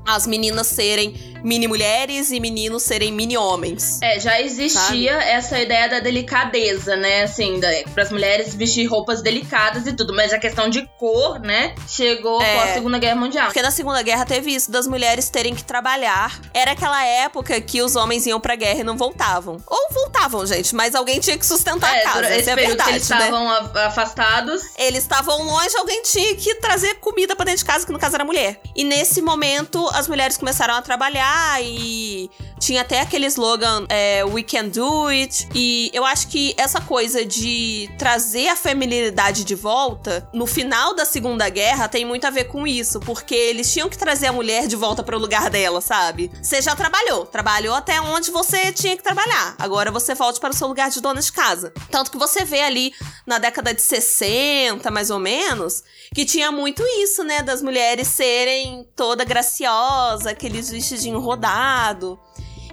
[0.09, 4.01] as meninas serem mini mulheres e meninos serem mini homens.
[4.03, 5.25] É, já existia sabe?
[5.31, 7.23] essa ideia da delicadeza, né?
[7.23, 7.61] Assim,
[7.95, 12.41] para as mulheres vestir roupas delicadas e tudo, mas a questão de cor, né, chegou
[12.43, 13.47] é, com a Segunda Guerra Mundial.
[13.47, 16.41] Porque na Segunda Guerra teve isso das mulheres terem que trabalhar.
[16.53, 19.59] Era aquela época que os homens iam pra guerra e não voltavam.
[19.67, 22.35] Ou voltavam, gente, mas alguém tinha que sustentar é, a casa.
[22.35, 23.19] Esse é verdade, que eles né?
[23.19, 24.63] estavam afastados.
[24.77, 28.17] Eles estavam longe, alguém tinha que trazer comida para dentro de casa, que no caso
[28.17, 28.61] era mulher.
[28.75, 32.31] E nesse momento as mulheres começaram a trabalhar e
[32.61, 35.49] tinha até aquele slogan é, We Can Do It.
[35.55, 41.05] E eu acho que essa coisa de trazer a feminilidade de volta no final da
[41.05, 44.67] Segunda Guerra tem muito a ver com isso, porque eles tinham que trazer a mulher
[44.67, 46.31] de volta para o lugar dela, sabe?
[46.41, 49.57] Você já trabalhou, trabalhou até onde você tinha que trabalhar.
[49.59, 51.73] Agora você volte para o seu lugar de dona de casa.
[51.91, 52.93] Tanto que você vê ali
[53.27, 55.83] na década de 60, mais ou menos,
[56.15, 57.43] que tinha muito isso, né?
[57.43, 59.88] Das mulheres serem toda graciosa,
[60.27, 62.19] aqueles vestidinho rodado.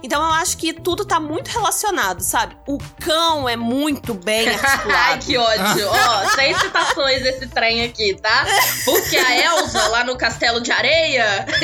[0.02, 2.56] Então eu acho que tudo tá muito relacionado, sabe?
[2.66, 4.92] O cão é muito bem articulado.
[4.94, 5.88] Ai, que ódio.
[5.90, 8.46] Ó, sem citações desse trem aqui, tá?
[8.84, 11.46] Porque a Elsa, lá no Castelo de Areia...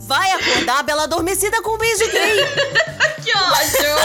[0.00, 2.36] Vai acordar a Bela Adormecida com um beijo gay.
[3.24, 3.96] que ódio!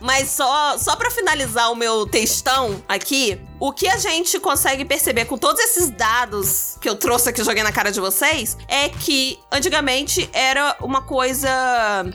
[0.00, 5.24] Mas só, só para finalizar o meu textão aqui, o que a gente consegue perceber
[5.24, 9.38] com todos esses dados que eu trouxe aqui, joguei na cara de vocês, é que
[9.50, 11.48] antigamente era uma coisa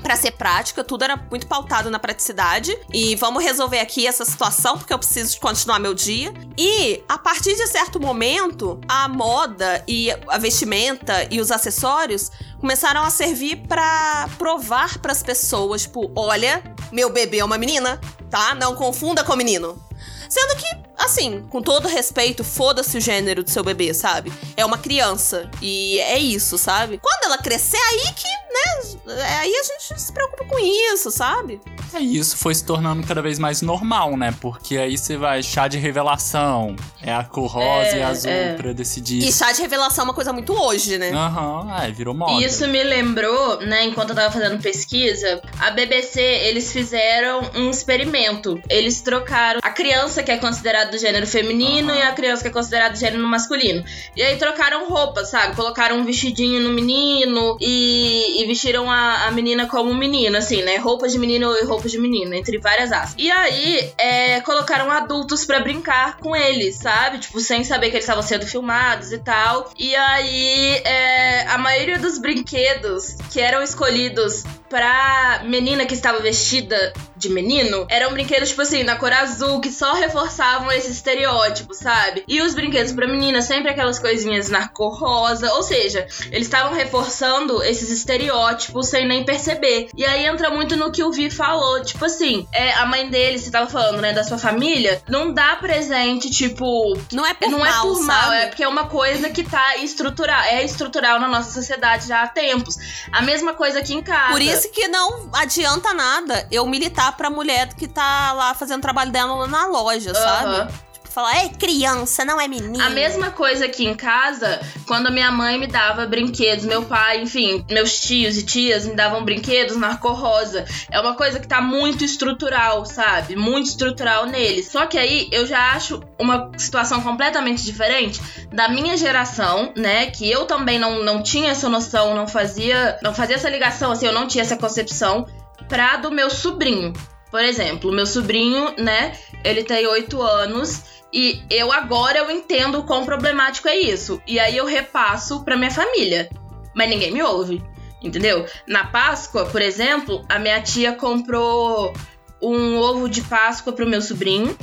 [0.04, 2.78] para ser prática, tudo era muito pautado na praticidade.
[2.94, 6.34] E vamos resolver aqui essa situação, porque eu preciso continuar meu dia.
[6.58, 13.04] E a partir de certo momento, a moda e a vestimenta e os acessórios começaram
[13.04, 18.00] a servir para provar para as pessoas, tipo, olha, meu bebê é uma menina,
[18.30, 18.56] tá?
[18.56, 19.82] Não confunda com menino.
[20.30, 24.32] Sendo que, assim, com todo respeito, foda-se o gênero do seu bebê, sabe?
[24.56, 25.50] É uma criança.
[25.62, 27.00] E é isso, sabe?
[27.02, 29.24] Quando ela crescer, aí que, né?
[29.40, 31.60] Aí a gente se preocupa com isso, sabe?
[31.94, 34.34] É isso foi se tornando cada vez mais normal, né?
[34.40, 38.54] Porque aí você vai chá de revelação, é a cor rosa É, e azul é.
[38.54, 39.24] pra decidir.
[39.28, 41.12] E chá de revelação é uma coisa muito hoje, né?
[41.12, 42.44] Aham, é, virou moda.
[42.46, 48.62] Isso me lembrou, né, enquanto eu tava fazendo pesquisa, a BBC, eles fizeram um experimento.
[48.70, 52.52] Eles trocaram a criança que é considerada do gênero feminino e a criança que é
[52.52, 53.84] considerada do gênero masculino.
[54.16, 55.56] E aí trocaram roupas, sabe?
[55.56, 60.78] Colocaram um vestidinho no menino e, e vestiram a, a menina como menino, assim, né?
[60.78, 63.16] Roupas de menino e roupas de menina, entre várias aspas.
[63.18, 67.20] E aí, é, colocaram adultos pra brincar com eles, sabe?
[67.20, 69.72] Tipo, sem saber que eles estavam sendo filmados e tal.
[69.78, 76.94] E aí, é, a maioria dos brinquedos que eram escolhidos pra menina que estava vestida
[77.20, 82.24] de menino eram brinquedos, tipo assim, na cor azul, que só reforçavam esse estereótipo, sabe?
[82.28, 85.54] E os brinquedos pra menina, sempre aquelas coisinhas na cor rosa.
[85.54, 89.90] Ou seja, eles estavam reforçando esses estereótipos sem nem perceber.
[89.96, 91.84] E aí entra muito no que o Vi falou.
[91.84, 95.56] Tipo assim, é, a mãe dele, você tava falando, né, da sua família, não dá
[95.58, 98.36] presente, tipo, Não é por não mal, é por mal, sabe?
[98.38, 102.28] é porque é uma coisa que tá estrutural, é estrutural na nossa sociedade já há
[102.28, 102.78] tempos.
[103.12, 104.32] A mesma coisa aqui em casa.
[104.32, 108.82] Por isso que não adianta nada eu militar pra mulher que tá lá fazendo o
[108.82, 110.56] trabalho dela na loja, sabe?
[110.56, 110.68] Aham.
[110.68, 112.86] Tipo, falar, é criança, não é menina.
[112.86, 117.22] A mesma coisa aqui em casa, quando a minha mãe me dava brinquedos, meu pai,
[117.22, 120.66] enfim, meus tios e tias me davam brinquedos na cor rosa.
[120.90, 123.36] É uma coisa que tá muito estrutural, sabe?
[123.36, 124.72] Muito estrutural neles.
[124.72, 130.08] Só que aí eu já acho uma situação completamente diferente da minha geração, né?
[130.08, 134.06] Que eu também não, não tinha essa noção, não fazia, não fazia essa ligação, assim,
[134.06, 135.26] eu não tinha essa concepção
[135.70, 136.92] pra do meu sobrinho.
[137.32, 139.16] Por exemplo, meu sobrinho, né?
[139.44, 144.22] Ele tem oito anos e eu agora eu entendo o quão problemático é isso.
[144.28, 146.28] E aí eu repasso pra minha família.
[146.76, 147.64] Mas ninguém me ouve.
[148.02, 148.46] Entendeu?
[148.68, 151.94] Na Páscoa, por exemplo, a minha tia comprou
[152.42, 154.58] um ovo de Páscoa pro meu sobrinho.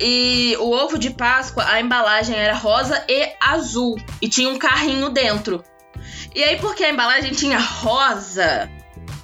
[0.00, 3.96] E o ovo de Páscoa, a embalagem era rosa e azul.
[4.20, 5.62] E tinha um carrinho dentro.
[6.34, 8.70] E aí, porque a embalagem tinha rosa,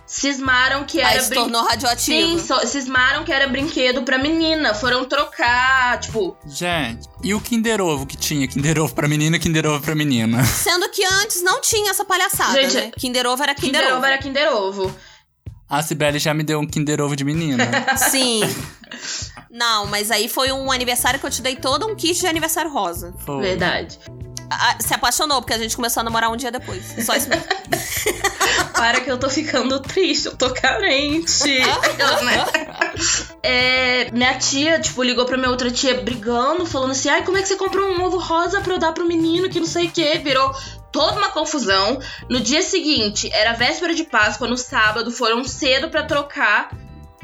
[0.08, 2.38] cismaram que Aí era se brin- tornou radioativo.
[2.40, 4.72] Sim, só- cismaram que era brinquedo pra menina.
[4.74, 8.48] Foram trocar, tipo, Gente, e o Kinder Ovo que tinha?
[8.48, 10.42] Kinder Ovo pra menina, Kinder Ovo pra menina.
[10.48, 12.90] Sendo que antes não tinha essa palhaçada, Gente, né?
[12.96, 13.96] Kinder Ovo era Kinder, Kinder, Ovo.
[13.98, 14.94] Ovo era Kinder Ovo.
[15.68, 17.68] A Cibele já me deu um Kinder Ovo de menina.
[18.10, 18.40] Sim.
[19.50, 22.70] Não, mas aí foi um aniversário que eu te dei todo um kit de aniversário
[22.70, 23.14] rosa.
[23.26, 23.42] Foi.
[23.42, 23.98] Verdade.
[24.50, 26.82] Ah, se apaixonou, porque a gente começou a namorar um dia depois.
[27.04, 27.44] Só isso mesmo.
[28.78, 31.58] Para que eu tô ficando triste, eu tô carente.
[32.24, 32.46] Né?
[33.42, 37.42] É, minha tia, tipo, ligou pra minha outra tia brigando, falando assim: ai, como é
[37.42, 39.90] que você comprou um ovo rosa pra eu dar pro menino que não sei o
[39.90, 40.18] que?
[40.18, 40.54] Virou
[40.92, 41.98] toda uma confusão.
[42.28, 46.70] No dia seguinte, era véspera de Páscoa, no sábado, foram cedo pra trocar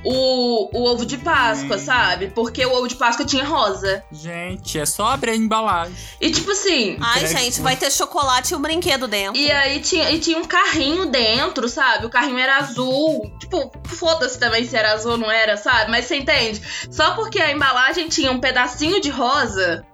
[0.04, 1.78] o, o ovo de Páscoa, Hum.
[1.78, 2.28] sabe?
[2.28, 4.04] Porque o ovo de Páscoa tinha rosa.
[4.12, 5.94] Gente, é só abrir a embalagem.
[6.20, 6.96] E tipo assim.
[7.00, 9.40] Ai, Entrega gente, vai ter chocolate e um brinquedo dentro.
[9.40, 12.06] E aí tinha, e tinha um carrinho dentro, sabe?
[12.06, 13.32] O carrinho era azul.
[13.40, 15.90] Tipo, foda-se também se era azul ou não era, sabe?
[15.90, 16.60] Mas você entende?
[16.90, 19.84] Só porque a embalagem tinha um pedacinho de rosa.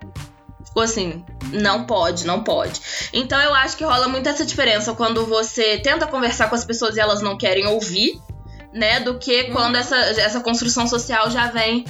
[0.65, 2.81] Ficou assim, não pode, não pode.
[3.13, 6.97] Então eu acho que rola muito essa diferença quando você tenta conversar com as pessoas
[6.97, 8.21] e elas não querem ouvir,
[8.73, 9.01] né?
[9.01, 11.85] Do que quando essa, essa construção social já vem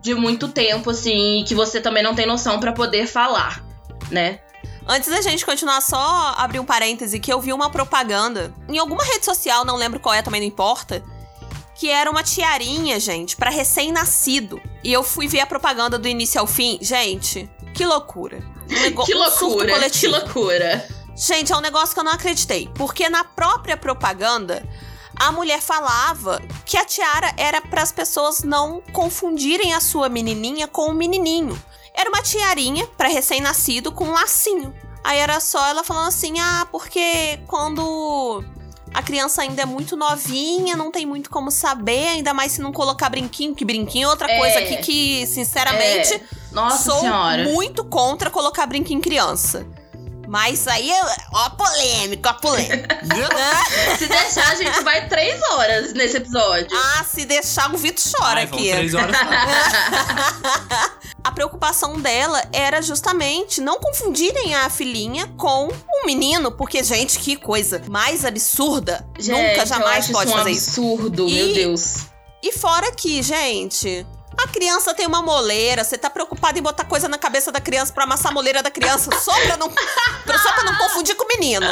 [0.00, 3.62] de muito tempo, assim, e que você também não tem noção pra poder falar,
[4.10, 4.40] né?
[4.88, 9.04] Antes da gente continuar, só abrir um parêntese que eu vi uma propaganda em alguma
[9.04, 11.02] rede social, não lembro qual é, também não importa,
[11.80, 14.60] que era uma tiarinha, gente, pra recém-nascido.
[14.82, 16.78] E eu fui ver a propaganda do início ao fim.
[16.82, 18.38] Gente, que loucura.
[18.68, 20.12] Um Que um loucura, que coletivo.
[20.12, 20.86] loucura.
[21.16, 22.68] Gente, é um negócio que eu não acreditei.
[22.74, 24.62] Porque na própria propaganda,
[25.20, 30.66] a mulher falava que a tiara era para as pessoas não confundirem a sua menininha
[30.66, 31.60] com o menininho.
[31.94, 34.74] Era uma tiarinha para recém-nascido com um lacinho.
[35.04, 38.42] Aí era só ela falando assim: ah, porque quando
[38.94, 42.72] a criança ainda é muito novinha, não tem muito como saber, ainda mais se não
[42.72, 44.38] colocar brinquinho, que brinquinho é outra É.
[44.38, 46.20] coisa aqui que, sinceramente, É.
[46.52, 47.44] Nossa sou senhora.
[47.44, 49.66] muito contra colocar brinquinho em criança.
[50.30, 51.02] Mas aí, é-
[51.32, 53.00] ó, a polêmica, a polêmica.
[53.98, 56.68] Se deixar, a gente vai três horas nesse episódio.
[56.72, 58.70] ah, se deixar, o Vitor chora Ai, aqui.
[58.70, 59.16] três horas.
[61.22, 67.36] A preocupação dela era justamente não confundirem a filhinha com um menino, porque, gente, que
[67.36, 69.06] coisa mais absurda.
[69.18, 70.70] Gente, Nunca, eu jamais acho pode isso um fazer isso.
[70.80, 71.94] absurdo, E- meu Deus.
[72.42, 74.06] E fora que, gente,
[74.44, 77.92] a criança tem uma moleira, você tá preocupado em botar coisa na cabeça da criança
[77.92, 81.28] pra amassar a moleira da criança só pra não, só pra não confundir com o
[81.28, 81.66] menino.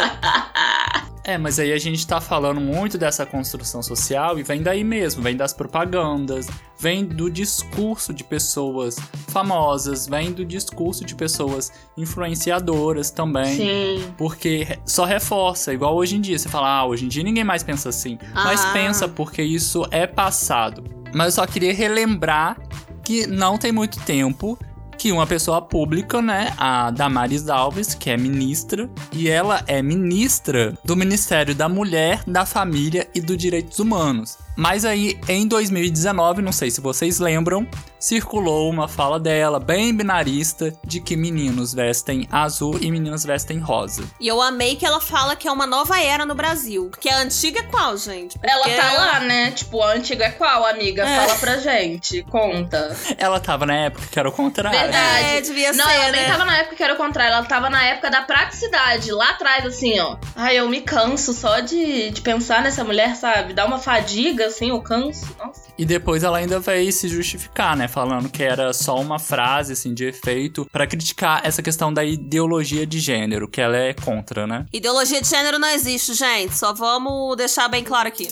[1.24, 5.22] É, mas aí a gente tá falando muito dessa construção social e vem daí mesmo,
[5.22, 6.46] vem das propagandas,
[6.78, 8.96] vem do discurso de pessoas
[9.28, 13.56] famosas, vem do discurso de pessoas influenciadoras também.
[13.56, 14.14] Sim.
[14.16, 17.62] Porque só reforça, igual hoje em dia, você fala, ah, hoje em dia ninguém mais
[17.62, 18.18] pensa assim.
[18.32, 18.70] Mas Ah.
[18.72, 20.82] pensa porque isso é passado.
[21.14, 22.56] Mas eu só queria relembrar
[23.02, 24.58] que não tem muito tempo
[24.98, 30.76] que uma pessoa pública, né, a Damares Alves, que é ministra, e ela é ministra
[30.84, 34.36] do Ministério da Mulher, da Família e dos Direitos Humanos.
[34.58, 37.64] Mas aí, em 2019, não sei se vocês lembram,
[37.96, 44.02] circulou uma fala dela, bem binarista, de que meninos vestem azul e meninas vestem rosa.
[44.18, 46.88] E eu amei que ela fala que é uma nova era no Brasil.
[46.90, 48.36] Porque a antiga é qual, gente?
[48.36, 49.52] Porque Ela tá lá, né?
[49.52, 51.08] Tipo, a antiga é qual, amiga?
[51.08, 51.20] É.
[51.20, 52.24] Fala pra gente.
[52.24, 52.96] Conta.
[53.16, 54.76] Ela tava na época que era o contrário.
[54.76, 55.24] Verdade.
[55.24, 56.26] É, devia Não, ser, ela nem né?
[56.28, 59.64] tava na época que era o contrário, ela tava na época da praticidade, lá atrás,
[59.64, 60.16] assim, ó.
[60.34, 63.52] Ai, eu me canso só de, de pensar nessa mulher, sabe?
[63.52, 65.24] Dá uma fadiga, assim, eu canso.
[65.38, 65.62] Nossa.
[65.78, 67.86] E depois ela ainda veio se justificar, né?
[67.88, 72.86] Falando que era só uma frase, assim, de efeito, pra criticar essa questão da ideologia
[72.86, 74.66] de gênero, que ela é contra, né?
[74.72, 76.56] Ideologia de gênero não existe, gente.
[76.56, 78.28] Só vamos deixar bem claro aqui.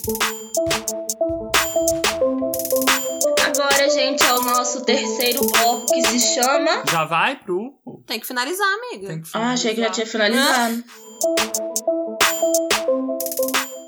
[3.45, 6.83] Agora, gente, é o nosso terceiro bloco que se chama.
[6.91, 7.73] Já vai pro.
[8.05, 9.07] Tem que finalizar, amiga.
[9.07, 10.69] Tem que Ah, achei que já tinha finalizar.
[10.69, 10.83] finalizado.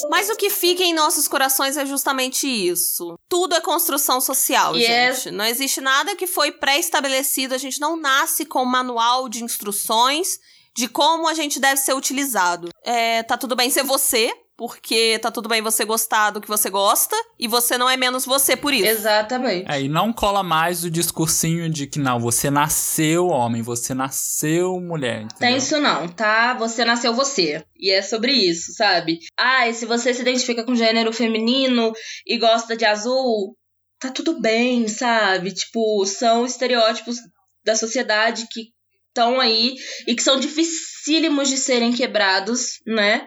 [0.10, 3.18] Mas o que fica em nossos corações é justamente isso.
[3.30, 5.24] Tudo é construção social, Yes.
[5.24, 5.32] gente.
[5.32, 7.54] Não existe nada que foi pré-estabelecido.
[7.54, 10.40] A gente não nasce com um manual de instruções
[10.76, 12.70] de como a gente deve ser utilizado.
[12.84, 16.70] É, tá tudo bem ser você, porque tá tudo bem você gostar do que você
[16.70, 18.88] gosta, e você não é menos você por isso.
[18.88, 19.72] Exatamente.
[19.72, 24.78] É, e não cola mais o discursinho de que não, você nasceu homem, você nasceu
[24.82, 25.22] mulher.
[25.22, 25.38] Entendeu?
[25.40, 26.56] Tem isso não, tá?
[26.56, 27.64] Você nasceu você.
[27.74, 29.20] E é sobre isso, sabe?
[29.40, 31.94] Ai, se você se identifica com gênero feminino
[32.28, 33.56] e gosta de azul,
[33.98, 35.54] tá tudo bem, sabe?
[35.54, 37.16] Tipo, são estereótipos
[37.64, 38.74] da sociedade que
[39.08, 43.26] estão aí e que são dificílimos de serem quebrados, né?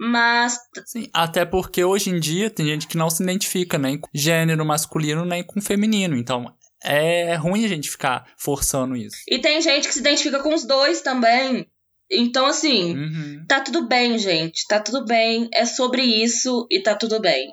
[0.00, 4.08] Mas Sim, até porque hoje em dia tem gente que não se identifica nem com
[4.14, 6.16] gênero masculino nem com feminino.
[6.16, 9.16] Então é ruim a gente ficar forçando isso.
[9.28, 11.66] e tem gente que se identifica com os dois também.
[12.10, 13.44] Então, assim, Uhum.
[13.46, 14.66] tá tudo bem, gente.
[14.66, 15.46] Tá tudo bem.
[15.52, 17.52] É sobre isso e tá tudo bem.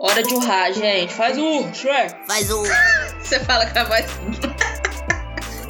[0.00, 1.12] Hora de urrar, gente.
[1.12, 2.26] Faz o Shrek.
[2.26, 2.62] Faz o.
[3.22, 4.04] Você fala com a voz.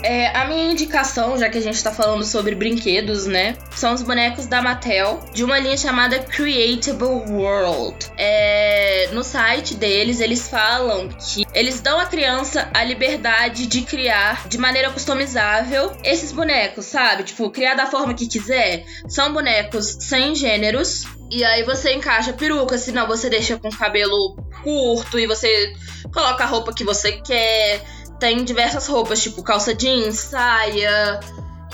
[0.05, 3.57] É, a minha indicação, já que a gente tá falando sobre brinquedos, né?
[3.75, 7.97] São os bonecos da Mattel, de uma linha chamada Creatable World.
[8.19, 14.47] É, no site deles, eles falam que eles dão à criança a liberdade de criar
[14.47, 17.23] de maneira customizável esses bonecos, sabe?
[17.23, 18.85] Tipo, criar da forma que quiser.
[19.09, 21.05] São bonecos sem gêneros.
[21.31, 25.73] E aí você encaixa peruca, senão você deixa com cabelo curto e você
[26.13, 27.83] coloca a roupa que você quer.
[28.19, 31.21] Tem diversas roupas, tipo calça jeans, saia.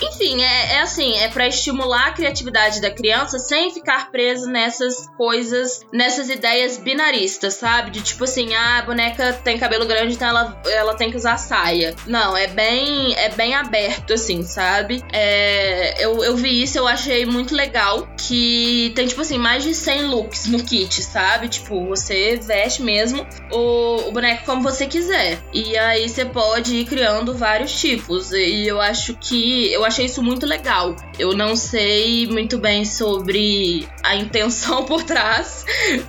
[0.02, 5.06] Enfim, é, é assim, é pra estimular a criatividade da criança sem ficar preso nessas
[5.16, 7.90] coisas, nessas ideias binaristas, sabe?
[7.90, 11.36] De tipo assim, ah, a boneca tem cabelo grande, então ela, ela tem que usar
[11.36, 11.94] saia.
[12.06, 15.02] Não, é bem, é bem aberto, assim, sabe?
[15.12, 18.08] É, eu, eu vi isso, eu achei muito legal.
[18.16, 21.48] Que tem, tipo assim, mais de 100 looks no kit, sabe?
[21.48, 25.38] Tipo, você veste mesmo o, o boneco como você quiser.
[25.52, 28.32] E aí você pode ir criando vários tipos.
[28.32, 29.72] E eu acho que.
[29.72, 30.94] Eu achei isso muito legal.
[31.18, 35.66] Eu não sei muito bem sobre a intenção por trás,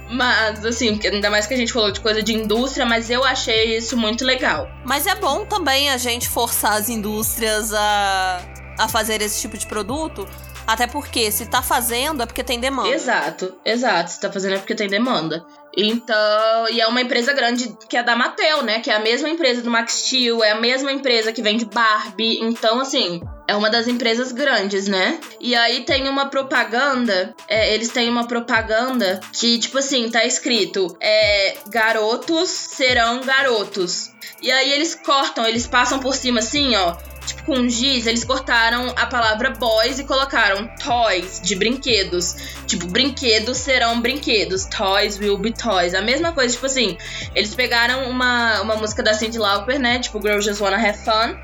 [0.10, 3.76] mas assim, ainda mais que a gente falou de coisa de indústria, mas eu achei
[3.76, 4.70] isso muito legal.
[4.86, 8.42] Mas é bom também a gente forçar as indústrias a,
[8.78, 10.28] a fazer esse tipo de produto.
[10.66, 12.90] Até porque, se tá fazendo, é porque tem demanda.
[12.90, 14.12] Exato, exato.
[14.12, 15.44] Você tá fazendo é porque tem demanda.
[15.76, 18.80] Então, e é uma empresa grande que é da Mattel, né?
[18.80, 22.40] Que é a mesma empresa do Max Steel, é a mesma empresa que vende Barbie.
[22.42, 25.20] Então, assim, é uma das empresas grandes, né?
[25.40, 30.96] E aí tem uma propaganda, é, eles têm uma propaganda que, tipo assim, tá escrito:
[31.00, 34.12] é, garotos serão garotos.
[34.42, 36.96] E aí eles cortam, eles passam por cima assim, ó.
[37.26, 42.36] Tipo, com giz, eles cortaram a palavra boys e colocaram toys, de brinquedos.
[42.66, 44.66] Tipo, brinquedos serão brinquedos.
[44.66, 45.94] Toys will be toys.
[45.94, 46.98] A mesma coisa, tipo assim,
[47.36, 50.00] eles pegaram uma, uma música da Cyndi Lauper, né?
[50.00, 51.38] Tipo, Girls Just Wanna Have Fun.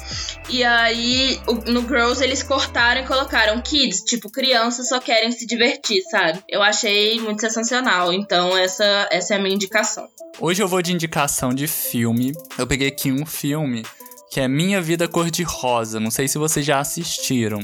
[0.49, 4.01] E aí, no Girls, eles cortaram e colocaram kids.
[4.01, 6.39] Tipo, crianças só querem se divertir, sabe?
[6.49, 8.11] Eu achei muito sensacional.
[8.11, 10.07] Então, essa, essa é a minha indicação.
[10.39, 12.32] Hoje eu vou de indicação de filme.
[12.57, 13.84] Eu peguei aqui um filme
[14.38, 15.99] que é Minha Vida Cor-de-Rosa.
[15.99, 17.57] Não sei se vocês já assistiram.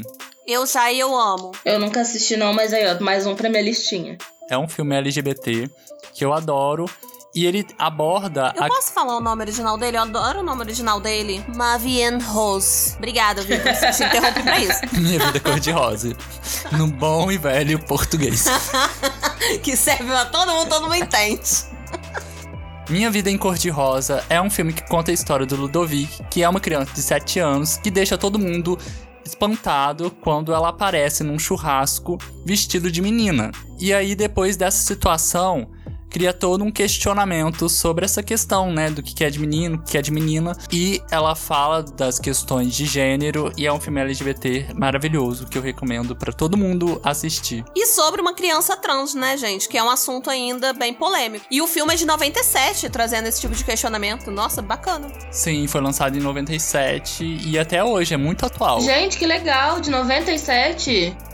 [0.47, 1.51] Eu já e eu amo.
[1.63, 4.17] Eu nunca assisti não, mas aí, ó, mais um pra minha listinha.
[4.49, 5.69] É um filme LGBT
[6.15, 6.85] que eu adoro.
[7.35, 8.53] E ele aborda.
[8.55, 9.97] Eu a- posso falar o nome original dele?
[9.97, 11.45] Eu adoro o nome original dele.
[11.55, 12.95] Mavian Rose.
[12.97, 13.71] Obrigada, Vitor.
[13.71, 14.79] Te interrompi pra isso.
[14.99, 16.17] Minha vida cor-de-rosa.
[16.71, 18.45] No bom e velho português.
[19.61, 21.41] Que serve pra todo mundo, todo mundo entende.
[22.89, 26.49] Minha Vida em Cor-de-Rosa é um filme que conta a história do Ludovic, que é
[26.49, 28.77] uma criança de 7 anos que deixa todo mundo
[29.25, 33.51] espantado quando ela aparece num churrasco vestido de menina.
[33.79, 35.69] E aí, depois dessa situação,
[36.13, 39.97] cria todo um questionamento sobre essa questão, né, do que é de menino, o que
[39.97, 40.55] é de menina.
[40.71, 45.61] E ela fala das questões de gênero e é um filme LGBT maravilhoso que eu
[45.61, 47.65] recomendo pra todo mundo assistir.
[47.75, 49.67] E sobre uma criança trans, né, gente?
[49.67, 51.45] Que é um assunto ainda bem polêmico.
[51.49, 54.29] E o filme é de 97, trazendo esse tipo de questionamento.
[54.29, 55.07] Nossa, bacana.
[55.31, 58.79] Sim, foi lançado em 97 e até hoje é muito atual.
[58.81, 61.32] Gente, que legal, de 97.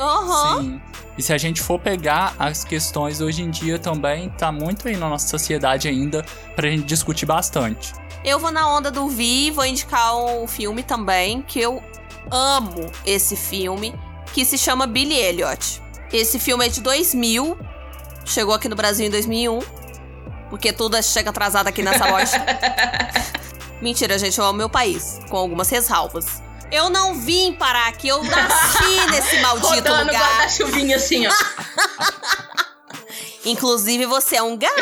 [0.00, 0.62] Aham.
[0.62, 0.80] Sim.
[1.18, 4.96] E se a gente for pegar as questões hoje em dia também, tá muito aí
[4.96, 6.24] na nossa sociedade ainda
[6.56, 7.92] pra gente discutir bastante.
[8.24, 11.82] Eu vou na onda do Vi, vou indicar um filme também, que eu
[12.30, 13.94] amo esse filme,
[14.32, 15.82] que se chama Billy Elliot.
[16.12, 17.58] Esse filme é de 2000,
[18.24, 19.60] chegou aqui no Brasil em 2001,
[20.48, 22.36] porque tudo chega atrasado aqui nessa loja.
[23.80, 26.42] Mentira, gente, eu amo meu país, com algumas ressalvas.
[26.70, 30.20] Eu não vim parar aqui, eu nasci nesse maldito Rodando lugar.
[30.20, 31.32] guarda-chuvinha assim, ó.
[33.44, 34.74] Inclusive, você é um gato.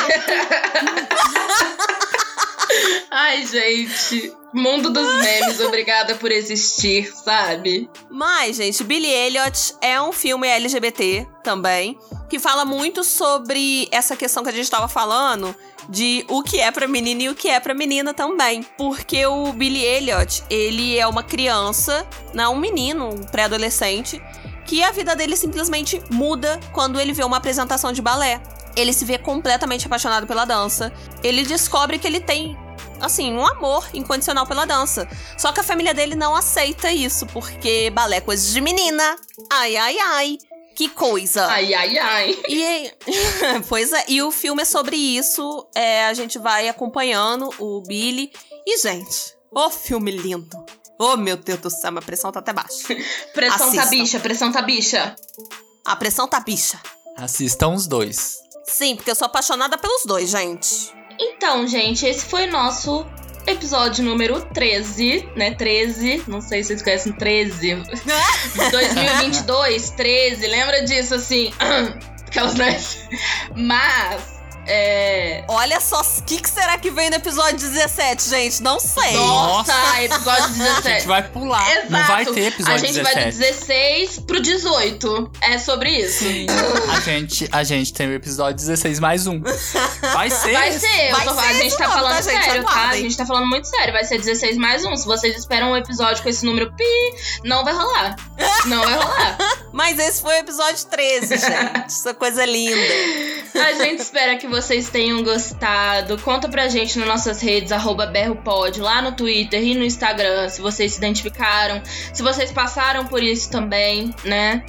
[3.11, 4.32] Ai, gente.
[4.53, 7.89] Mundo dos memes, obrigada por existir, sabe?
[8.11, 11.99] Mas, gente, Billy Elliot é um filme LGBT também,
[12.30, 15.55] que fala muito sobre essa questão que a gente tava falando
[15.89, 18.62] de o que é pra menina e o que é pra menina também.
[18.76, 24.22] Porque o Billy Elliot, ele é uma criança, não um menino, um pré-adolescente,
[24.66, 28.41] que a vida dele simplesmente muda quando ele vê uma apresentação de balé.
[28.76, 30.93] Ele se vê completamente apaixonado pela dança.
[31.22, 32.57] Ele descobre que ele tem
[33.01, 35.09] assim, um amor incondicional pela dança.
[35.36, 39.16] Só que a família dele não aceita isso, porque balé é coisa de menina.
[39.51, 40.39] Ai, ai, ai.
[40.79, 41.45] Que coisa.
[41.47, 42.39] Ai, ai, ai.
[42.49, 42.93] E
[43.68, 45.66] pois é, e o filme é sobre isso.
[45.74, 48.31] É, a gente vai acompanhando o Billy.
[48.64, 50.57] E, gente, ô filme lindo.
[50.97, 52.95] Ô, meu Deus do céu, a pressão tá até baixa.
[53.35, 53.91] Pressão tá Assistam.
[53.91, 55.16] bicha, pressão tá bicha.
[55.85, 56.81] A pressão tá bicha.
[57.16, 58.39] Assistam os dois.
[58.62, 60.93] Sim, porque eu sou apaixonada pelos dois, gente.
[61.18, 63.05] Então, gente, esse foi nosso
[63.51, 65.55] episódio número 13, né?
[65.55, 66.24] 13.
[66.26, 67.82] Não sei se vocês conhecem 13.
[68.70, 70.46] 2022, 13.
[70.46, 71.53] Lembra disso, assim?
[72.26, 72.78] Aquelas, né?
[73.55, 74.38] Mas.
[74.71, 75.45] É.
[75.49, 78.62] Olha só, o que, que será que vem no episódio 17, gente?
[78.62, 79.12] Não sei.
[79.14, 80.03] Nossa, Nossa.
[80.03, 80.89] episódio A 17.
[80.89, 81.71] gente vai pular.
[81.71, 81.91] Exato.
[81.93, 83.14] Não vai ter episódio A gente 17.
[83.14, 85.31] vai do 16 pro 18.
[85.41, 86.19] É sobre isso.
[86.25, 86.47] Sim.
[86.95, 89.41] A gente, a gente tem o episódio 16 mais um.
[90.12, 90.53] Vai ser.
[90.53, 92.45] Vai ser, Vai tô- ser a gente isso tá não, falando tá, gente?
[92.45, 92.89] sério, tá?
[92.91, 93.93] A gente tá falando muito sério.
[93.95, 94.95] Vai ser 16 mais um.
[94.97, 96.85] Se vocês esperam um episódio com esse número pi,
[97.43, 98.16] não vai rolar.
[98.66, 99.39] Não vai rolar.
[99.73, 101.87] Mas esse foi o episódio 13, gente.
[101.87, 102.77] Essa coisa linda.
[103.55, 104.58] A gente espera que vocês
[104.91, 106.19] tenham gostado.
[106.19, 110.61] Conta pra gente nas nossas redes, arroba berropod, lá no Twitter e no Instagram, se
[110.61, 111.81] vocês se identificaram,
[112.13, 114.65] se vocês passaram por isso também, né?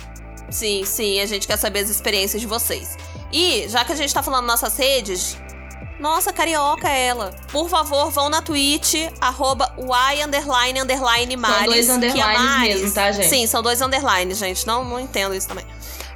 [0.50, 2.98] Sim, sim, a gente quer saber as experiências de vocês.
[3.32, 5.38] E, já que a gente tá falando nossas redes,
[6.00, 7.32] nossa, carioca é ela.
[7.52, 11.66] Por favor, vão na Twitch, arroba y underline underline Maris.
[11.66, 13.28] dois a underlines Maris- mesmo, tá, gente?
[13.30, 14.66] Sim, são dois underlines, gente.
[14.66, 15.66] Não, não entendo isso também.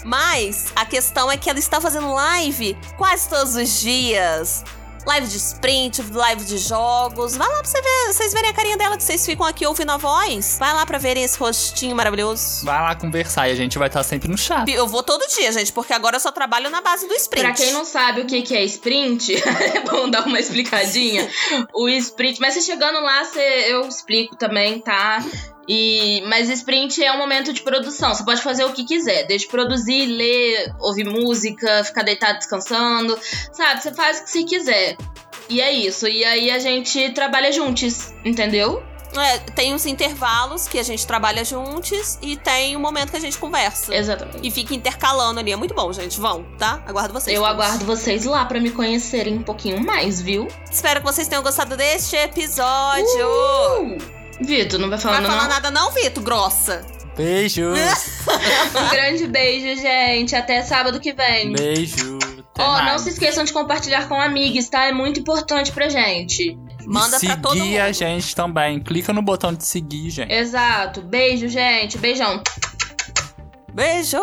[0.04, 4.64] Mas a questão é que ela está fazendo live quase todos os dias.
[5.06, 7.36] Live de sprint, live de jogos.
[7.36, 9.92] Vai lá pra você ver, vocês verem a carinha dela, que vocês ficam aqui ouvindo
[9.92, 10.56] a voz.
[10.58, 12.64] Vai lá pra verem esse rostinho maravilhoso.
[12.66, 14.72] Vai lá conversar e a gente vai estar sempre no chat.
[14.72, 17.44] Eu vou todo dia, gente, porque agora eu só trabalho na base do sprint.
[17.46, 21.30] Pra quem não sabe o que é sprint, é bom dar uma explicadinha.
[21.74, 25.22] O sprint, mas você chegando lá, você- eu explico também, tá?
[25.68, 28.14] E, mas sprint é um momento de produção.
[28.14, 33.18] Você pode fazer o que quiser, desde produzir, ler, ouvir música, ficar deitado descansando,
[33.52, 33.82] sabe?
[33.82, 34.98] Você faz o que você quiser.
[35.50, 36.08] E é isso.
[36.08, 38.84] E aí a gente trabalha juntos, entendeu?
[39.16, 43.20] É, tem os intervalos que a gente trabalha juntos e tem o momento que a
[43.20, 43.94] gente conversa.
[43.94, 44.40] Exatamente.
[44.42, 45.52] E fica intercalando ali.
[45.52, 46.20] É muito bom, gente.
[46.20, 46.84] Vão, tá?
[46.88, 47.36] Aguardo vocês.
[47.36, 47.56] Eu todos.
[47.56, 50.48] aguardo vocês lá pra me conhecerem um pouquinho mais, viu?
[50.70, 53.28] Espero que vocês tenham gostado deste episódio.
[53.28, 54.23] Uh!
[54.42, 55.50] Vitor, não vai Não falar vai falar não?
[55.50, 56.24] nada não, Vitor?
[56.24, 56.86] Grossa.
[57.16, 57.78] Beijos.
[58.76, 60.36] Um grande beijo, gente.
[60.36, 61.54] Até sábado que vem.
[61.54, 62.18] Beijo.
[62.58, 63.02] Ó, não mais.
[63.02, 64.86] se esqueçam de compartilhar com amigos, tá?
[64.86, 66.58] É muito importante pra gente.
[66.86, 67.94] Manda e pra todo seguir a mundo.
[67.94, 68.80] gente também.
[68.80, 70.32] Clica no botão de seguir, gente.
[70.34, 71.02] Exato.
[71.02, 71.98] Beijo, gente.
[71.98, 72.42] Beijão.
[73.74, 74.18] Beijo!